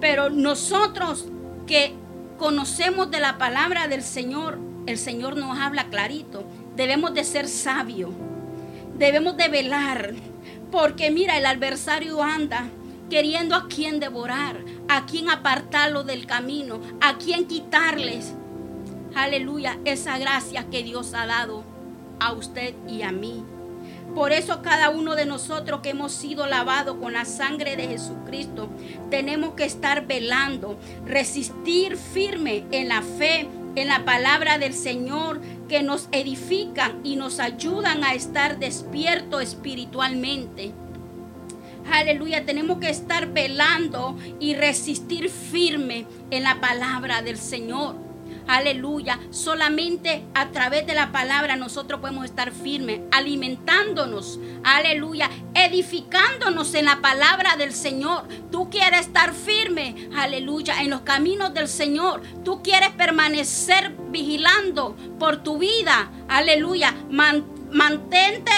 Pero 0.00 0.30
nosotros 0.30 1.26
que 1.66 1.94
conocemos 2.38 3.10
de 3.10 3.20
la 3.20 3.38
palabra 3.38 3.88
del 3.88 4.02
Señor, 4.02 4.58
el 4.86 4.98
Señor 4.98 5.36
nos 5.36 5.58
habla 5.58 5.88
clarito, 5.88 6.44
debemos 6.76 7.14
de 7.14 7.24
ser 7.24 7.48
sabios, 7.48 8.10
debemos 8.98 9.36
de 9.36 9.48
velar, 9.48 10.14
porque 10.70 11.10
mira, 11.10 11.38
el 11.38 11.46
adversario 11.46 12.22
anda 12.22 12.68
queriendo 13.08 13.54
a 13.54 13.68
quien 13.68 14.00
devorar, 14.00 14.58
a 14.88 15.06
quien 15.06 15.30
apartarlo 15.30 16.04
del 16.04 16.26
camino, 16.26 16.80
a 17.00 17.16
quien 17.16 17.46
quitarles, 17.46 18.34
aleluya, 19.14 19.78
esa 19.84 20.18
gracia 20.18 20.66
que 20.70 20.82
Dios 20.82 21.14
ha 21.14 21.26
dado 21.26 21.64
a 22.20 22.32
usted 22.32 22.74
y 22.88 23.02
a 23.02 23.12
mí. 23.12 23.44
Por 24.14 24.32
eso 24.32 24.62
cada 24.62 24.90
uno 24.90 25.16
de 25.16 25.26
nosotros 25.26 25.80
que 25.80 25.90
hemos 25.90 26.12
sido 26.12 26.46
lavados 26.46 26.96
con 26.98 27.14
la 27.14 27.24
sangre 27.24 27.76
de 27.76 27.88
Jesucristo, 27.88 28.68
tenemos 29.10 29.54
que 29.54 29.64
estar 29.64 30.06
velando, 30.06 30.78
resistir 31.04 31.96
firme 31.96 32.64
en 32.70 32.88
la 32.88 33.02
fe, 33.02 33.48
en 33.74 33.88
la 33.88 34.04
palabra 34.04 34.58
del 34.58 34.72
Señor, 34.72 35.40
que 35.68 35.82
nos 35.82 36.08
edifican 36.12 37.00
y 37.02 37.16
nos 37.16 37.40
ayudan 37.40 38.04
a 38.04 38.14
estar 38.14 38.58
despiertos 38.58 39.42
espiritualmente. 39.42 40.72
Aleluya, 41.90 42.46
tenemos 42.46 42.78
que 42.78 42.90
estar 42.90 43.32
velando 43.32 44.16
y 44.40 44.54
resistir 44.54 45.28
firme 45.28 46.06
en 46.30 46.44
la 46.44 46.60
palabra 46.60 47.20
del 47.20 47.36
Señor. 47.36 48.03
Aleluya. 48.46 49.18
Solamente 49.30 50.24
a 50.34 50.50
través 50.50 50.86
de 50.86 50.94
la 50.94 51.12
palabra 51.12 51.56
nosotros 51.56 52.00
podemos 52.00 52.24
estar 52.24 52.52
firmes, 52.52 53.00
alimentándonos. 53.10 54.38
Aleluya. 54.62 55.30
Edificándonos 55.54 56.74
en 56.74 56.86
la 56.86 57.00
palabra 57.00 57.56
del 57.56 57.72
Señor. 57.72 58.28
Tú 58.50 58.70
quieres 58.70 59.00
estar 59.00 59.32
firme. 59.32 60.08
Aleluya. 60.16 60.82
En 60.82 60.90
los 60.90 61.00
caminos 61.02 61.54
del 61.54 61.68
Señor. 61.68 62.22
Tú 62.44 62.62
quieres 62.62 62.90
permanecer 62.90 63.94
vigilando 64.10 64.96
por 65.18 65.42
tu 65.42 65.58
vida. 65.58 66.10
Aleluya. 66.28 66.94
mantente 67.70 68.52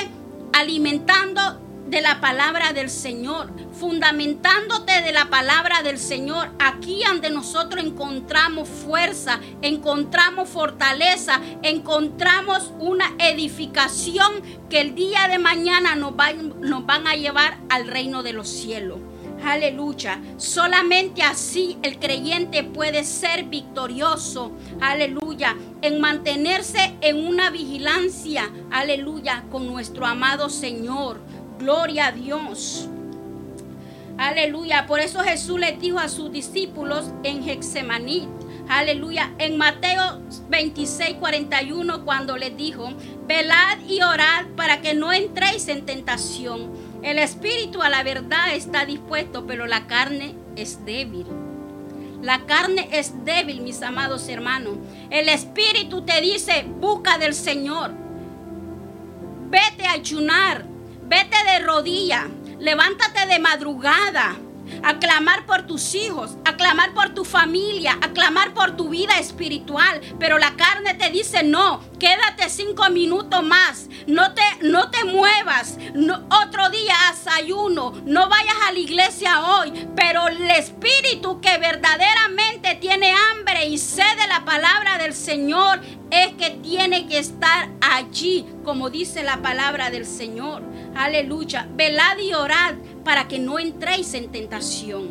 alimentando 0.53 1.66
de 1.87 2.01
la 2.01 2.21
palabra 2.21 2.73
del 2.73 2.91
Señor, 2.91 3.51
fundamentándote 3.73 5.03
de 5.03 5.13
la 5.13 5.31
palabra 5.31 5.83
del 5.83 5.99
Señor. 5.99 6.51
Aquí 6.59 7.03
donde 7.07 7.31
nosotros 7.31 7.85
encontramos 7.85 8.69
fuerza, 8.69 9.41
encontramos 9.63 10.49
fortaleza, 10.49 11.41
encontramos 11.63 12.73
una 12.79 13.15
edificación 13.19 14.33
que 14.69 14.81
el 14.81 14.95
día 14.95 15.29
de 15.29 15.39
mañana 15.39 15.95
nos, 15.95 16.15
nos 16.61 16.87
van 16.87 17.07
a 17.07 17.15
llevar 17.15 17.59
al 17.69 17.87
reino 17.87 18.23
de 18.23 18.33
los 18.33 18.49
cielos. 18.49 18.99
Aleluya. 19.45 20.21
Solamente 20.39 21.23
así 21.23 21.79
el 21.83 21.99
creyente 21.99 22.65
puede 22.65 23.05
ser 23.05 23.45
victorioso. 23.45 24.53
Aleluya. 24.81 25.57
En 25.83 26.01
mantenerse 26.01 26.97
en 27.01 27.27
una 27.27 27.51
vigilancia. 27.51 28.51
Aleluya. 28.71 29.45
Con 29.51 29.67
nuestro 29.67 30.07
amado 30.07 30.49
Señor. 30.49 31.21
Gloria 31.59 32.09
a 32.09 32.13
Dios. 32.13 32.89
Aleluya. 34.19 34.87
Por 34.87 35.01
eso 35.01 35.21
Jesús 35.21 35.59
le 35.59 35.73
dijo 35.73 35.99
a 35.99 36.09
sus 36.09 36.33
discípulos 36.33 37.11
en 37.23 37.49
Hexemaní. 37.49 38.29
Aleluya. 38.69 39.33
En 39.39 39.57
Mateo 39.57 40.21
26, 40.49 41.17
41, 41.21 42.05
cuando 42.05 42.37
les 42.37 42.57
dijo, 42.57 42.89
velad 43.27 43.79
y 43.89 44.03
orad 44.03 44.47
para 44.57 44.81
que 44.81 44.95
no 44.95 45.13
entréis 45.13 45.69
en 45.69 45.87
tentación. 45.87 46.73
El 47.03 47.19
espíritu 47.19 47.83
a 47.83 47.89
la 47.89 48.03
verdad 48.03 48.55
está 48.55 48.85
dispuesto, 48.85 49.47
pero 49.47 49.67
la 49.67 49.87
carne 49.87 50.35
es 50.57 50.85
débil. 50.85 51.27
La 52.23 52.47
carne 52.47 52.89
es 52.91 53.25
débil, 53.25 53.61
mis 53.61 53.83
amados 53.83 54.29
hermanos. 54.29 54.79
El 55.11 55.29
espíritu 55.29 56.03
te 56.03 56.21
dice, 56.21 56.67
busca 56.81 57.19
del 57.19 57.35
Señor. 57.35 57.93
Vete 59.49 59.87
a 59.87 59.93
ayunar. 59.93 60.76
Vete 61.09 61.37
de 61.45 61.61
rodilla, 61.61 62.27
levántate 62.59 63.27
de 63.27 63.39
madrugada, 63.39 64.35
a 64.83 64.99
clamar 64.99 65.47
por 65.47 65.67
tus 65.67 65.95
hijos, 65.95 66.37
a 66.45 66.57
clamar 66.57 66.95
por 66.95 67.11
tu 67.15 67.25
familia, 67.25 67.99
a 68.03 68.09
clamar 68.13 68.55
por 68.55 68.77
tu 68.77 68.89
vida 68.89 69.19
espiritual. 69.19 70.01
Pero 70.19 70.39
la 70.39 70.57
carne 70.57 70.95
te 70.95 71.11
dice, 71.11 71.43
no, 71.43 71.81
quédate 71.99 72.49
cinco 72.49 72.89
minutos 72.91 73.43
más, 73.43 73.89
no 74.07 74.35
te, 74.35 74.43
no 74.63 74.91
te 74.91 75.05
muevas, 75.05 75.79
otro 76.45 76.71
día 76.71 76.95
haz 77.09 77.27
ayuno, 77.27 77.93
no 78.05 78.29
vayas 78.29 78.57
a 78.69 78.73
la 78.73 78.79
iglesia 78.79 79.45
hoy. 79.45 79.89
Pero 79.95 80.29
el 80.29 80.51
espíritu 80.51 81.41
que 81.41 81.59
verdaderamente 81.59 82.75
tiene 82.77 83.13
hambre 83.13 83.67
y 83.67 83.79
sed 83.79 84.17
de 84.21 84.29
la 84.29 84.45
palabra 84.45 84.99
del 84.99 85.15
Señor 85.15 85.81
es 86.11 86.35
que 86.35 86.51
tiene 86.51 87.07
que 87.07 87.19
estar 87.19 87.69
allí, 87.81 88.47
como 88.65 88.91
dice 88.91 89.23
la 89.23 89.43
palabra 89.43 89.91
del 89.91 90.07
Señor. 90.07 90.63
Aleluya. 90.95 91.69
Velad 91.73 92.19
y 92.19 92.33
orad 92.33 92.75
para 93.07 93.29
que 93.29 93.39
no 93.39 93.61
entréis 93.61 94.15
en 94.15 94.33
tentación. 94.33 95.11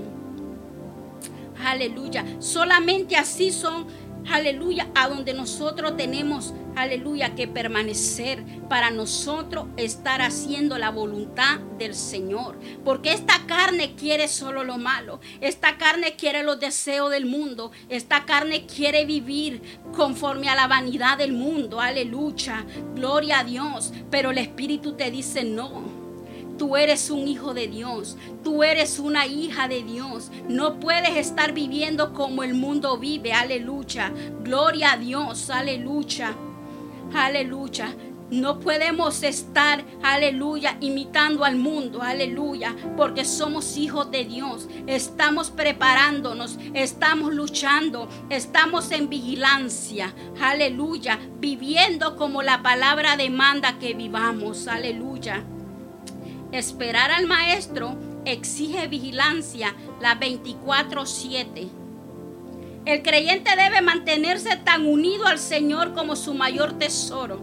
Aleluya. 1.63 2.25
Solamente 2.39 3.15
así 3.15 3.53
son 3.53 3.87
aleluya, 4.29 4.89
a 4.95 5.07
donde 5.07 5.33
nosotros 5.33 5.95
tenemos, 5.95 6.53
aleluya, 6.75 7.35
que 7.35 7.47
permanecer 7.47 8.43
para 8.67 8.91
nosotros 8.91 9.67
estar 9.77 10.21
haciendo 10.21 10.77
la 10.77 10.89
voluntad 10.89 11.59
del 11.77 11.95
Señor. 11.95 12.59
Porque 12.83 13.13
esta 13.13 13.45
carne 13.45 13.95
quiere 13.95 14.27
solo 14.27 14.65
lo 14.65 14.77
malo, 14.77 15.21
esta 15.39 15.77
carne 15.77 16.17
quiere 16.17 16.43
los 16.43 16.59
deseos 16.59 17.11
del 17.11 17.25
mundo, 17.25 17.71
esta 17.87 18.25
carne 18.25 18.65
quiere 18.65 19.05
vivir 19.05 19.61
conforme 19.95 20.49
a 20.49 20.55
la 20.55 20.67
vanidad 20.67 21.17
del 21.17 21.31
mundo, 21.31 21.79
aleluya, 21.79 22.65
gloria 22.93 23.39
a 23.39 23.43
Dios. 23.45 23.93
Pero 24.11 24.31
el 24.31 24.39
Espíritu 24.39 24.97
te 24.97 25.11
dice 25.11 25.45
no. 25.45 25.94
Tú 26.57 26.77
eres 26.77 27.09
un 27.09 27.27
hijo 27.27 27.53
de 27.53 27.67
Dios, 27.67 28.17
tú 28.43 28.63
eres 28.63 28.99
una 28.99 29.25
hija 29.25 29.67
de 29.67 29.83
Dios. 29.83 30.31
No 30.47 30.79
puedes 30.79 31.17
estar 31.17 31.53
viviendo 31.53 32.13
como 32.13 32.43
el 32.43 32.53
mundo 32.53 32.97
vive, 32.97 33.33
aleluya. 33.33 34.13
Gloria 34.41 34.93
a 34.93 34.97
Dios, 34.97 35.49
aleluya. 35.49 36.35
Aleluya. 37.13 37.95
No 38.31 38.59
podemos 38.59 39.21
estar, 39.21 39.85
aleluya, 40.01 40.77
imitando 40.81 41.45
al 41.45 41.57
mundo, 41.57 42.01
aleluya, 42.01 42.75
porque 42.97 43.23
somos 43.23 43.77
hijos 43.77 44.09
de 44.09 44.25
Dios. 44.25 44.67
Estamos 44.87 45.51
preparándonos, 45.51 46.57
estamos 46.73 47.35
luchando, 47.35 48.09
estamos 48.31 48.91
en 48.91 49.09
vigilancia, 49.09 50.15
aleluya, 50.41 51.19
viviendo 51.39 52.15
como 52.15 52.41
la 52.41 52.63
palabra 52.63 53.15
demanda 53.15 53.77
que 53.77 53.93
vivamos, 53.93 54.67
aleluya. 54.67 55.45
Esperar 56.51 57.11
al 57.11 57.27
maestro 57.27 57.97
exige 58.25 58.87
vigilancia 58.87 59.75
la 59.99 60.19
24/7. 60.19 61.69
El 62.85 63.01
creyente 63.01 63.55
debe 63.55 63.81
mantenerse 63.81 64.55
tan 64.57 64.85
unido 64.85 65.25
al 65.25 65.39
Señor 65.39 65.93
como 65.93 66.15
su 66.15 66.33
mayor 66.33 66.77
tesoro. 66.77 67.41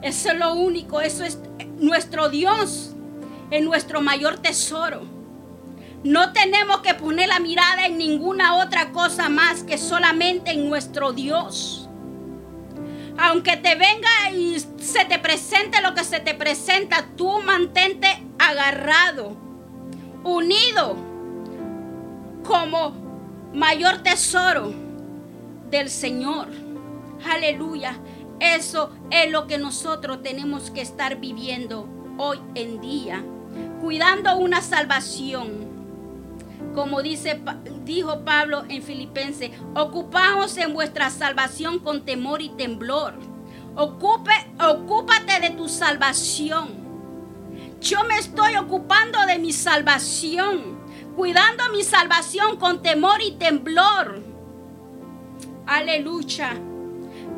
Eso 0.00 0.30
es 0.30 0.38
lo 0.38 0.54
único, 0.54 1.00
eso 1.00 1.22
es 1.24 1.38
nuestro 1.78 2.28
Dios, 2.28 2.94
es 3.50 3.62
nuestro 3.62 4.00
mayor 4.00 4.38
tesoro. 4.38 5.02
No 6.02 6.32
tenemos 6.32 6.80
que 6.80 6.94
poner 6.94 7.28
la 7.28 7.38
mirada 7.38 7.86
en 7.86 7.98
ninguna 7.98 8.56
otra 8.56 8.90
cosa 8.90 9.28
más 9.28 9.62
que 9.62 9.78
solamente 9.78 10.50
en 10.50 10.68
nuestro 10.68 11.12
Dios 11.12 11.82
aunque 13.18 13.56
te 13.56 13.74
venga 13.74 14.30
y 14.34 14.54
se 14.92 15.06
te 15.06 15.18
presente 15.18 15.80
lo 15.80 15.94
que 15.94 16.04
se 16.04 16.20
te 16.20 16.34
presenta, 16.34 17.06
tú 17.16 17.40
mantente 17.40 18.08
agarrado, 18.38 19.34
unido 20.22 20.96
como 22.44 22.90
mayor 23.54 24.02
tesoro 24.02 24.72
del 25.70 25.88
Señor. 25.88 26.48
Aleluya. 27.24 27.98
Eso 28.38 28.90
es 29.10 29.30
lo 29.30 29.46
que 29.46 29.56
nosotros 29.56 30.22
tenemos 30.22 30.70
que 30.70 30.82
estar 30.82 31.16
viviendo 31.16 31.88
hoy 32.18 32.38
en 32.54 32.80
día, 32.80 33.24
cuidando 33.80 34.36
una 34.36 34.60
salvación 34.60 35.72
como 36.74 37.02
dice, 37.02 37.38
dijo 37.84 38.24
Pablo 38.24 38.64
en 38.68 38.82
Filipenses, 38.82 39.50
ocupaos 39.74 40.56
en 40.56 40.72
vuestra 40.72 41.10
salvación 41.10 41.80
con 41.80 42.06
temor 42.06 42.40
y 42.40 42.48
temblor. 42.48 43.31
Ocupe, 43.74 44.32
ocúpate 44.60 45.40
de 45.40 45.50
tu 45.50 45.68
salvación. 45.68 46.82
Yo 47.80 48.04
me 48.04 48.18
estoy 48.18 48.56
ocupando 48.56 49.24
de 49.26 49.38
mi 49.38 49.52
salvación, 49.52 50.78
cuidando 51.16 51.64
mi 51.70 51.82
salvación 51.82 52.58
con 52.58 52.82
temor 52.82 53.20
y 53.22 53.32
temblor. 53.32 54.22
Aleluya. 55.66 56.52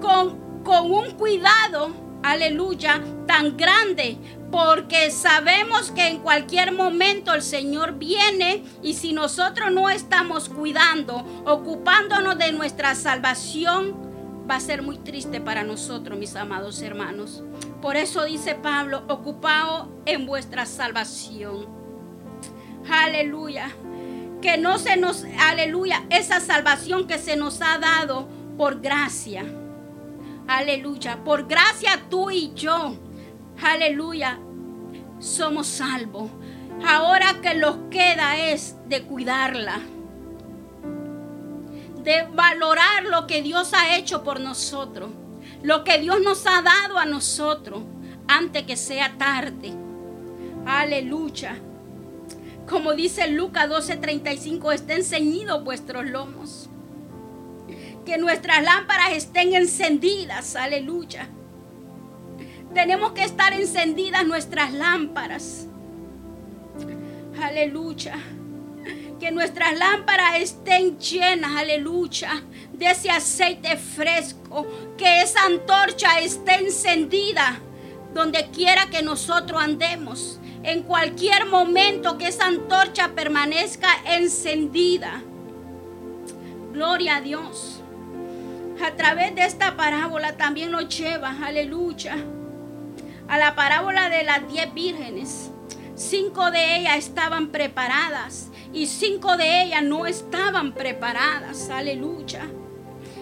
Con, 0.01 0.63
con 0.65 0.91
un 0.91 1.13
cuidado, 1.13 1.91
aleluya, 2.23 3.01
tan 3.27 3.57
grande 3.57 4.19
porque 4.55 5.11
sabemos 5.11 5.91
que 5.91 6.07
en 6.07 6.21
cualquier 6.21 6.71
momento 6.71 7.35
el 7.35 7.43
Señor 7.43 7.95
viene 7.95 8.63
y 8.85 8.95
si 8.95 9.13
nosotros 9.13 9.73
no 9.73 9.91
estamos 9.91 10.49
cuidando, 10.49 11.25
ocupándonos 11.45 12.39
de 12.39 12.53
nuestra 12.53 12.95
salvación, 12.95 14.14
va 14.49 14.57
a 14.57 14.61
ser 14.61 14.83
muy 14.83 14.99
triste 14.99 15.41
para 15.41 15.63
nosotros, 15.63 16.19
mis 16.19 16.37
amados 16.37 16.83
hermanos. 16.83 17.43
Por 17.81 17.97
eso 17.97 18.25
dice 18.25 18.55
Pablo, 18.55 19.05
ocupado 19.09 19.89
en 20.07 20.27
vuestra 20.27 20.67
salvación. 20.67 21.67
Aleluya. 22.91 23.71
Que 24.43 24.59
no 24.59 24.79
se 24.79 24.97
nos, 24.97 25.25
aleluya, 25.41 26.05
esa 26.11 26.41
salvación 26.41 27.07
que 27.07 27.19
se 27.19 27.37
nos 27.37 27.63
ha 27.63 27.79
dado 27.79 28.29
por 28.59 28.81
gracia. 28.81 29.45
Aleluya. 30.47 31.25
Por 31.25 31.47
gracia 31.47 32.03
tú 32.11 32.31
y 32.31 32.53
yo 32.55 32.99
aleluya, 33.63 34.39
somos 35.19 35.67
salvos. 35.67 36.31
Ahora 36.87 37.41
que 37.41 37.55
nos 37.55 37.77
queda 37.91 38.37
es 38.37 38.77
de 38.89 39.03
cuidarla, 39.05 39.81
de 42.05 42.23
valorar 42.33 43.05
lo 43.05 43.27
que 43.27 43.43
Dios 43.43 43.73
ha 43.73 43.97
hecho 43.97 44.23
por 44.23 44.39
nosotros, 44.39 45.11
lo 45.63 45.83
que 45.83 45.99
Dios 45.99 46.21
nos 46.21 46.47
ha 46.47 46.61
dado 46.63 46.99
a 46.99 47.07
nosotros 47.07 47.83
antes 48.29 48.65
que 48.65 48.77
sea 48.77 49.17
tarde. 49.17 49.73
Aleluya. 50.67 51.57
Como 52.69 52.93
dice 52.95 53.29
Lucas 53.29 53.69
12:35, 53.69 54.73
estén 54.73 55.03
ceñidos 55.03 55.65
vuestros 55.65 56.05
lomos. 56.07 56.69
Que 58.05 58.19
nuestras 58.19 58.63
lámparas 58.63 59.13
estén 59.13 59.55
encendidas. 59.55 60.57
Aleluya. 60.57 61.29
Tenemos 62.75 63.13
que 63.13 63.25
estar 63.25 63.53
encendidas 63.55 64.27
nuestras 64.27 64.73
lámparas. 64.73 65.67
Aleluya. 67.41 68.17
Que 69.19 69.31
nuestras 69.31 69.77
lámparas 69.79 70.37
estén 70.37 70.99
llenas, 70.99 71.57
aleluya, 71.57 72.43
de 72.73 72.87
ese 72.87 73.11
aceite 73.11 73.77
fresco. 73.77 74.67
Que 74.97 75.23
esa 75.23 75.45
antorcha 75.45 76.21
esté 76.21 76.55
encendida 76.55 77.61
donde 78.13 78.49
quiera 78.51 78.87
que 78.87 79.03
nosotros 79.03 79.63
andemos. 79.63 80.39
En 80.63 80.83
cualquier 80.83 81.47
momento 81.47 82.17
que 82.19 82.29
esa 82.29 82.47
antorcha 82.47 83.09
permanezca 83.15 83.89
encendida. 84.07 85.23
Gloria 86.73 87.17
a 87.17 87.21
Dios. 87.21 87.81
A 88.85 88.91
través 88.93 89.35
de 89.35 89.45
esta 89.45 89.77
parábola 89.77 90.37
también 90.37 90.71
nos 90.71 90.89
lleva, 90.89 91.37
aleluya 91.43 92.17
a 93.29 93.39
la 93.39 93.55
parábola 93.55 94.09
de 94.09 94.25
las 94.25 94.47
diez 94.49 94.73
vírgenes. 94.75 95.51
Cinco 95.97 96.51
de 96.51 96.79
ellas 96.79 96.97
estaban 96.99 97.49
preparadas 97.49 98.49
y 98.75 98.89
cinco 98.89 99.37
de 99.37 99.63
ellas 99.63 99.85
no 99.85 100.05
estaban 100.05 100.75
preparadas. 100.75 101.71
Aleluya. 101.71 102.51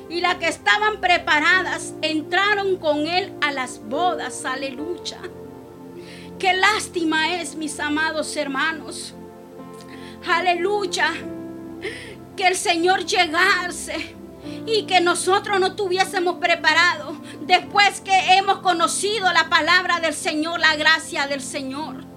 Y 0.09 0.21
las 0.21 0.37
que 0.37 0.49
estaban 0.49 1.01
preparadas 1.01 1.95
entraron 2.03 2.77
con 2.77 3.07
él 3.07 3.33
a 3.43 3.53
las 3.53 3.81
bodas. 3.87 4.45
Aleluya. 4.45 5.19
Qué 6.39 6.55
lástima 6.55 7.35
es, 7.41 7.55
mis 7.55 7.79
amados 7.79 8.35
hermanos. 8.37 9.15
Aleluya. 10.27 11.13
Que 12.37 12.47
el 12.47 12.57
Señor 12.57 13.05
llegase 13.05 14.17
y 14.67 14.85
que 14.85 15.01
nosotros 15.01 15.61
no 15.61 15.77
tuviésemos 15.77 16.37
preparado 16.37 17.17
después 17.43 18.01
que 18.01 18.37
hemos 18.37 18.59
conocido 18.59 19.31
la 19.33 19.49
palabra 19.51 20.01
del 20.01 20.15
Señor, 20.15 20.59
la 20.61 20.77
gracia 20.77 21.27
del 21.27 21.43
Señor. 21.43 22.12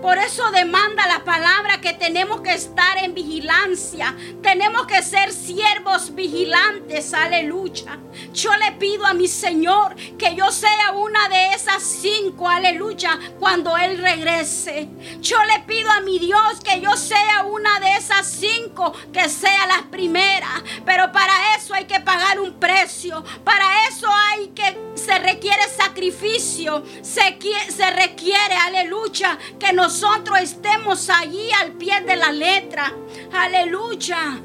Por 0.00 0.18
eso 0.18 0.50
demanda 0.50 1.06
la 1.06 1.24
palabra 1.24 1.80
que 1.80 1.94
tenemos 1.94 2.40
que 2.42 2.52
estar 2.52 2.98
en 2.98 3.14
vigilancia. 3.14 4.14
Tenemos 4.42 4.86
que 4.86 5.02
ser 5.02 5.32
siervos 5.32 6.14
vigilantes. 6.14 7.14
Aleluya. 7.14 7.98
Yo 8.32 8.54
le 8.56 8.72
pido 8.72 9.06
a 9.06 9.14
mi 9.14 9.26
Señor 9.26 9.96
que 10.18 10.34
yo 10.34 10.50
sea 10.52 10.92
una 10.92 11.28
de 11.28 11.54
esas 11.54 11.82
cinco. 11.82 12.48
Aleluya. 12.48 13.18
Cuando 13.38 13.76
Él 13.76 13.98
regrese. 13.98 14.88
Yo 15.20 15.42
le 15.44 15.60
pido 15.60 15.90
a 15.90 16.00
mi 16.00 16.18
Dios 16.18 16.60
que 16.62 16.80
yo 16.80 16.96
sea 16.96 17.44
una 17.44 17.80
de 17.80 17.96
esas 17.96 18.26
cinco. 18.26 18.92
Que 19.12 19.28
sea 19.28 19.66
la 19.66 19.90
primera. 19.90 20.62
Pero 20.84 21.10
para 21.10 21.56
eso 21.56 21.74
hay 21.74 21.86
que 21.86 22.00
pagar 22.00 22.38
un 22.38 22.60
precio. 22.60 23.24
Para 23.44 23.64
eso 23.88 24.08
hay 24.08 24.48
que 24.48 24.76
se 24.94 25.18
requiere 25.18 25.62
sacrificio. 25.76 26.84
Se, 27.02 27.38
se 27.70 27.90
requiere, 27.90 28.56
aleluya, 28.56 29.38
que 29.58 29.72
nosotros 29.86 30.40
estemos 30.40 31.08
allí 31.08 31.48
al 31.62 31.70
pie 31.74 32.00
de 32.00 32.16
la 32.16 32.32
letra. 32.32 32.92
Aleluya. 33.32 34.40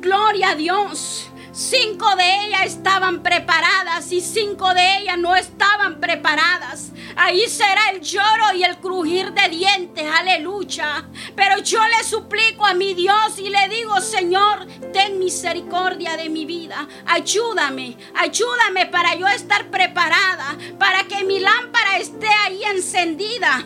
Gloria 0.00 0.50
a 0.50 0.54
Dios. 0.56 1.30
Cinco 1.54 2.16
de 2.16 2.46
ellas 2.46 2.62
estaban 2.64 3.22
preparadas 3.22 4.10
y 4.10 4.20
cinco 4.20 4.74
de 4.74 4.98
ellas 4.98 5.16
no 5.16 5.36
estaban 5.36 6.00
preparadas. 6.00 6.90
Ahí 7.14 7.46
será 7.46 7.90
el 7.92 8.00
lloro 8.00 8.56
y 8.56 8.64
el 8.64 8.78
crujir 8.78 9.32
de 9.32 9.50
dientes, 9.50 10.04
aleluya. 10.18 11.08
Pero 11.36 11.58
yo 11.58 11.78
le 11.86 12.02
suplico 12.02 12.66
a 12.66 12.74
mi 12.74 12.94
Dios 12.94 13.38
y 13.38 13.50
le 13.50 13.68
digo, 13.68 14.00
Señor, 14.00 14.66
ten 14.92 15.20
misericordia 15.20 16.16
de 16.16 16.28
mi 16.28 16.44
vida. 16.44 16.88
Ayúdame, 17.06 17.98
ayúdame 18.16 18.86
para 18.86 19.14
yo 19.14 19.28
estar 19.28 19.70
preparada, 19.70 20.58
para 20.76 21.04
que 21.04 21.22
mi 21.22 21.38
lámpara 21.38 21.98
esté 21.98 22.26
ahí 22.46 22.64
encendida. 22.64 23.64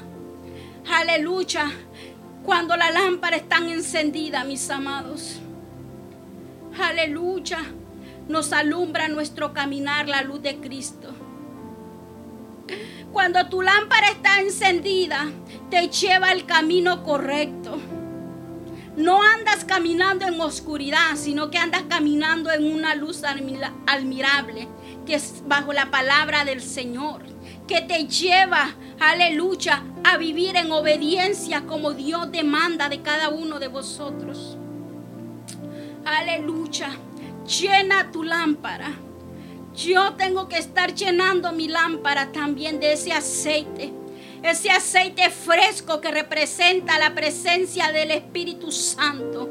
Aleluya. 0.92 1.72
Cuando 2.44 2.76
la 2.76 2.90
lámpara 2.90 3.36
está 3.36 3.56
encendida, 3.56 4.44
mis 4.44 4.68
amados. 4.68 5.40
Aleluya 6.78 7.77
nos 8.28 8.52
alumbra 8.52 9.08
nuestro 9.08 9.52
caminar 9.52 10.06
la 10.08 10.22
luz 10.22 10.42
de 10.42 10.58
Cristo. 10.58 11.08
Cuando 13.12 13.48
tu 13.48 13.62
lámpara 13.62 14.08
está 14.08 14.40
encendida, 14.40 15.30
te 15.70 15.88
lleva 15.88 16.28
al 16.28 16.44
camino 16.44 17.02
correcto. 17.02 17.78
No 18.96 19.22
andas 19.22 19.64
caminando 19.64 20.26
en 20.26 20.40
oscuridad, 20.40 21.16
sino 21.16 21.50
que 21.50 21.56
andas 21.56 21.84
caminando 21.88 22.50
en 22.50 22.70
una 22.70 22.94
luz 22.94 23.22
admirable, 23.24 24.68
que 25.06 25.14
es 25.14 25.42
bajo 25.46 25.72
la 25.72 25.90
palabra 25.90 26.44
del 26.44 26.60
Señor, 26.60 27.22
que 27.66 27.80
te 27.80 28.06
lleva, 28.08 28.74
aleluya, 29.00 29.84
a 30.04 30.16
vivir 30.16 30.56
en 30.56 30.70
obediencia 30.72 31.62
como 31.62 31.92
Dios 31.92 32.30
demanda 32.30 32.88
de 32.88 33.00
cada 33.00 33.30
uno 33.30 33.58
de 33.58 33.68
vosotros. 33.68 34.58
Aleluya 36.04 36.90
llena 37.48 38.12
tu 38.12 38.22
lámpara. 38.22 38.92
Yo 39.74 40.14
tengo 40.14 40.48
que 40.48 40.58
estar 40.58 40.94
llenando 40.94 41.52
mi 41.52 41.68
lámpara 41.68 42.30
también 42.32 42.78
de 42.78 42.92
ese 42.92 43.12
aceite. 43.12 43.92
Ese 44.42 44.70
aceite 44.70 45.30
fresco 45.30 46.00
que 46.00 46.10
representa 46.10 46.98
la 46.98 47.14
presencia 47.14 47.90
del 47.90 48.10
Espíritu 48.10 48.70
Santo. 48.70 49.48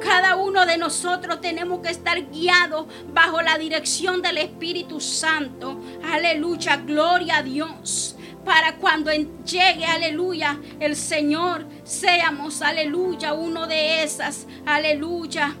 Cada 0.00 0.36
uno 0.36 0.64
de 0.66 0.78
nosotros 0.78 1.40
tenemos 1.40 1.80
que 1.80 1.90
estar 1.90 2.30
guiados 2.30 2.86
bajo 3.12 3.42
la 3.42 3.58
dirección 3.58 4.22
del 4.22 4.38
Espíritu 4.38 5.00
Santo. 5.00 5.80
Aleluya, 6.04 6.76
gloria 6.78 7.38
a 7.38 7.42
Dios. 7.42 8.16
Para 8.44 8.76
cuando 8.76 9.12
llegue, 9.12 9.84
aleluya, 9.84 10.58
el 10.80 10.96
Señor, 10.96 11.64
seamos, 11.84 12.60
aleluya, 12.62 13.34
uno 13.34 13.68
de 13.68 14.02
esas, 14.02 14.48
aleluya, 14.66 15.54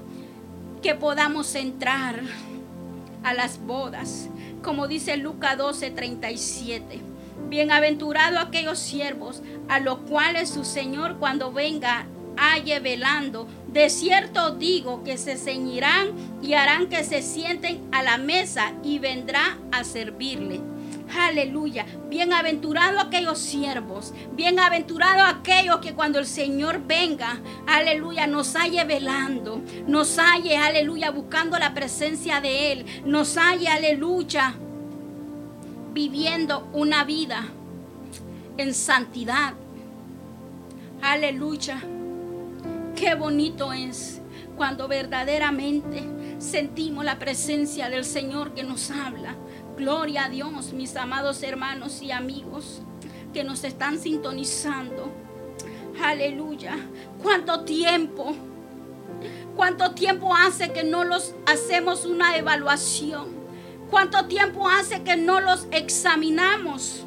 que 0.82 0.94
podamos 0.96 1.54
entrar 1.54 2.20
a 3.22 3.32
las 3.32 3.64
bodas, 3.64 4.28
como 4.62 4.88
dice 4.88 5.16
Lucas 5.16 5.56
12, 5.56 5.92
37. 5.92 7.00
Bienaventurado 7.48 8.40
aquellos 8.40 8.80
siervos 8.80 9.42
a 9.68 9.78
los 9.78 9.98
cuales 9.98 10.50
su 10.50 10.64
Señor 10.64 11.18
cuando 11.18 11.52
venga 11.52 12.06
halle 12.36 12.80
velando. 12.80 13.46
De 13.68 13.88
cierto 13.90 14.50
digo 14.56 15.04
que 15.04 15.16
se 15.18 15.36
ceñirán 15.36 16.08
y 16.42 16.54
harán 16.54 16.88
que 16.88 17.04
se 17.04 17.22
sienten 17.22 17.88
a 17.92 18.02
la 18.02 18.18
mesa 18.18 18.72
y 18.82 18.98
vendrá 18.98 19.58
a 19.70 19.84
servirle. 19.84 20.71
Aleluya. 21.18 21.84
Bienaventurado 22.08 22.98
aquellos 22.98 23.38
siervos. 23.38 24.14
Bienaventurado 24.32 25.24
aquellos 25.24 25.78
que 25.78 25.92
cuando 25.94 26.18
el 26.18 26.26
Señor 26.26 26.82
venga, 26.86 27.40
aleluya, 27.66 28.26
nos 28.26 28.54
halle 28.56 28.84
velando. 28.84 29.60
Nos 29.86 30.18
halle, 30.18 30.56
aleluya, 30.56 31.10
buscando 31.10 31.58
la 31.58 31.74
presencia 31.74 32.40
de 32.40 32.72
Él. 32.72 32.86
Nos 33.04 33.36
halle, 33.36 33.68
aleluya, 33.68 34.54
viviendo 35.92 36.68
una 36.72 37.04
vida 37.04 37.44
en 38.56 38.72
santidad. 38.72 39.54
Aleluya. 41.02 41.82
Qué 42.94 43.14
bonito 43.16 43.72
es 43.72 44.20
cuando 44.56 44.86
verdaderamente 44.86 46.04
sentimos 46.38 47.04
la 47.04 47.18
presencia 47.18 47.88
del 47.88 48.04
Señor 48.04 48.54
que 48.54 48.62
nos 48.62 48.90
habla. 48.90 49.34
Gloria 49.82 50.26
a 50.26 50.28
Dios, 50.28 50.72
mis 50.72 50.94
amados 50.94 51.42
hermanos 51.42 52.02
y 52.02 52.12
amigos 52.12 52.82
que 53.34 53.42
nos 53.42 53.64
están 53.64 53.98
sintonizando. 53.98 55.12
Aleluya. 56.00 56.76
¿Cuánto 57.20 57.64
tiempo? 57.64 58.32
¿Cuánto 59.56 59.90
tiempo 59.90 60.36
hace 60.36 60.72
que 60.72 60.84
no 60.84 61.02
los 61.02 61.34
hacemos 61.46 62.04
una 62.04 62.36
evaluación? 62.36 63.34
¿Cuánto 63.90 64.26
tiempo 64.26 64.68
hace 64.68 65.02
que 65.02 65.16
no 65.16 65.40
los 65.40 65.66
examinamos? 65.72 67.04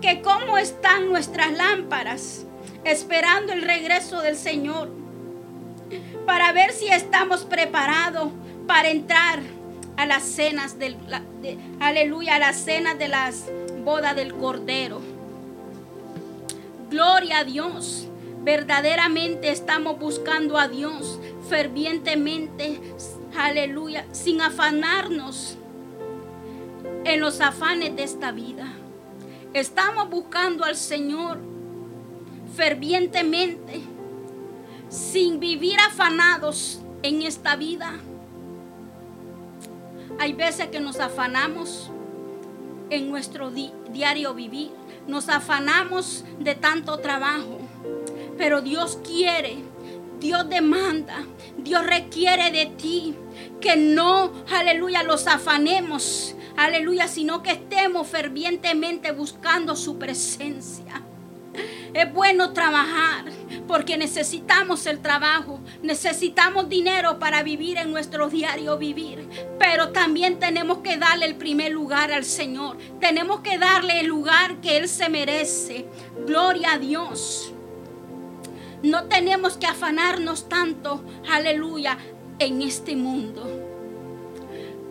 Que 0.00 0.22
cómo 0.22 0.58
están 0.58 1.08
nuestras 1.08 1.50
lámparas 1.50 2.46
esperando 2.84 3.52
el 3.52 3.62
regreso 3.62 4.20
del 4.20 4.36
Señor 4.36 4.92
para 6.24 6.52
ver 6.52 6.70
si 6.70 6.86
estamos 6.86 7.44
preparados 7.44 8.30
para 8.68 8.90
entrar 8.90 9.40
a 9.96 10.06
las 10.06 10.22
cenas 10.22 10.78
del 10.78 10.96
aleluya, 11.80 12.36
a 12.36 12.38
las 12.38 12.56
cenas 12.56 12.98
de 12.98 13.08
las 13.08 13.46
bodas 13.84 14.16
del 14.16 14.34
Cordero. 14.34 15.00
Gloria 16.90 17.38
a 17.38 17.44
Dios. 17.44 18.08
Verdaderamente 18.44 19.50
estamos 19.50 19.98
buscando 20.00 20.58
a 20.58 20.66
Dios 20.66 21.20
fervientemente, 21.48 22.80
aleluya, 23.36 24.04
sin 24.10 24.40
afanarnos 24.40 25.56
en 27.04 27.20
los 27.20 27.40
afanes 27.40 27.94
de 27.94 28.02
esta 28.02 28.32
vida. 28.32 28.72
Estamos 29.54 30.10
buscando 30.10 30.64
al 30.64 30.76
Señor 30.76 31.38
fervientemente, 32.56 33.80
sin 34.88 35.38
vivir 35.38 35.78
afanados 35.80 36.80
en 37.02 37.22
esta 37.22 37.56
vida. 37.56 37.94
Hay 40.18 40.32
veces 40.32 40.68
que 40.68 40.80
nos 40.80 41.00
afanamos 41.00 41.90
en 42.90 43.10
nuestro 43.10 43.50
diario 43.50 44.34
vivir, 44.34 44.70
nos 45.06 45.28
afanamos 45.28 46.24
de 46.38 46.54
tanto 46.54 46.98
trabajo, 46.98 47.58
pero 48.36 48.60
Dios 48.60 48.98
quiere, 49.04 49.56
Dios 50.20 50.48
demanda, 50.48 51.24
Dios 51.58 51.84
requiere 51.86 52.50
de 52.50 52.66
ti 52.66 53.16
que 53.60 53.76
no, 53.76 54.32
aleluya, 54.52 55.02
los 55.02 55.26
afanemos, 55.26 56.34
aleluya, 56.56 57.08
sino 57.08 57.42
que 57.42 57.52
estemos 57.52 58.06
fervientemente 58.06 59.12
buscando 59.12 59.74
su 59.74 59.98
presencia. 59.98 61.02
Es 61.94 62.12
bueno 62.12 62.52
trabajar 62.52 63.24
porque 63.66 63.96
necesitamos 63.96 64.86
el 64.86 65.00
trabajo, 65.00 65.60
necesitamos 65.82 66.68
dinero 66.68 67.18
para 67.18 67.42
vivir 67.42 67.78
en 67.78 67.90
nuestro 67.90 68.28
diario 68.28 68.78
vivir, 68.78 69.28
pero 69.58 69.90
también 69.90 70.38
tenemos 70.38 70.78
que 70.78 70.96
darle 70.96 71.26
el 71.26 71.36
primer 71.36 71.72
lugar 71.72 72.12
al 72.12 72.24
Señor, 72.24 72.78
tenemos 73.00 73.40
que 73.40 73.58
darle 73.58 74.00
el 74.00 74.06
lugar 74.06 74.60
que 74.60 74.76
Él 74.76 74.88
se 74.88 75.08
merece. 75.08 75.86
Gloria 76.26 76.72
a 76.74 76.78
Dios. 76.78 77.52
No 78.82 79.04
tenemos 79.04 79.56
que 79.56 79.66
afanarnos 79.66 80.48
tanto, 80.48 81.04
aleluya, 81.28 81.98
en 82.38 82.62
este 82.62 82.96
mundo 82.96 83.71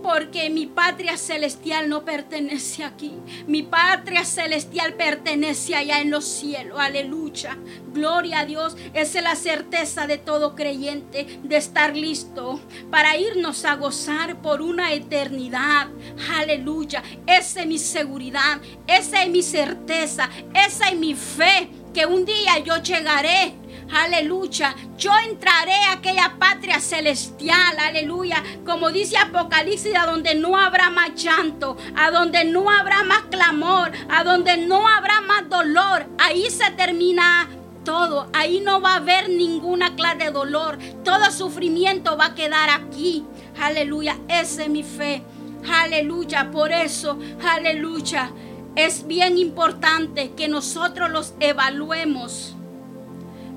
porque 0.02 0.50
mi 0.50 0.66
patria 0.66 1.18
celestial 1.18 1.90
no 1.90 2.04
pertenece 2.04 2.84
aquí. 2.84 3.14
Mi 3.48 3.64
patria 3.64 4.26
celestial 4.26 4.94
pertenece 4.94 5.76
allá 5.76 6.00
en 6.00 6.12
los 6.12 6.26
cielos. 6.26 6.80
Aleluya. 6.80 7.58
Gloria 7.94 8.40
a 8.40 8.46
Dios. 8.46 8.76
Esa 8.94 9.20
es 9.20 9.24
la 9.24 9.36
certeza 9.36 10.08
de 10.08 10.18
todo 10.18 10.56
creyente 10.56 11.40
de 11.44 11.58
estar 11.58 11.96
listo 11.96 12.60
para 12.90 13.18
irnos 13.18 13.66
a 13.66 13.76
gozar 13.76 14.42
por 14.42 14.62
una 14.62 14.94
eternidad. 14.94 15.88
Aleluya. 16.36 17.04
Esa 17.28 17.62
es 17.62 17.68
mi 17.68 17.78
seguridad. 17.78 18.62
Esa 18.88 19.24
es 19.24 19.30
mi 19.30 19.44
certeza. 19.44 20.30
Esa 20.54 20.90
es 20.90 20.98
mi 20.98 21.14
fe 21.16 21.70
que 21.94 22.06
un 22.06 22.26
día 22.26 22.60
yo 22.60 22.78
llegaré 22.78 23.61
Aleluya. 23.94 24.74
Yo 24.98 25.12
entraré 25.28 25.74
a 25.74 25.94
aquella 25.94 26.36
patria 26.40 26.80
celestial. 26.80 27.78
Aleluya. 27.78 28.42
Como 28.66 28.90
dice 28.90 29.18
Apocalipsis, 29.18 29.96
a 29.96 30.06
donde 30.06 30.36
no 30.36 30.58
habrá 30.58 30.90
más 30.90 31.16
llanto, 31.16 31.78
a 31.96 32.10
donde 32.10 32.46
no 32.46 32.70
habrá 32.70 33.04
más 33.04 33.24
clamor, 33.30 33.92
a 34.10 34.24
donde 34.24 34.58
no 34.58 34.88
habrá 34.88 35.22
más 35.22 35.50
dolor. 35.50 36.06
Ahí 36.18 36.50
se 36.50 36.72
termina 36.72 37.50
todo. 37.84 38.30
Ahí 38.34 38.62
no 38.62 38.80
va 38.80 38.94
a 38.94 38.98
haber 38.98 39.30
ninguna 39.30 39.96
clase 39.96 40.26
de 40.26 40.32
dolor. 40.32 40.78
Todo 41.04 41.30
sufrimiento 41.32 42.16
va 42.18 42.28
a 42.28 42.36
quedar 42.36 42.70
aquí. 42.70 43.26
Aleluya. 43.60 44.18
Esa 44.30 44.64
es 44.64 44.70
mi 44.70 44.84
fe. 44.84 45.22
Aleluya. 45.70 46.50
Por 46.50 46.72
eso, 46.72 47.20
aleluya. 47.44 48.32
Es 48.78 49.06
bien 49.06 49.38
importante 49.38 50.32
que 50.32 50.48
nosotros 50.48 51.10
los 51.10 51.34
evaluemos 51.42 52.56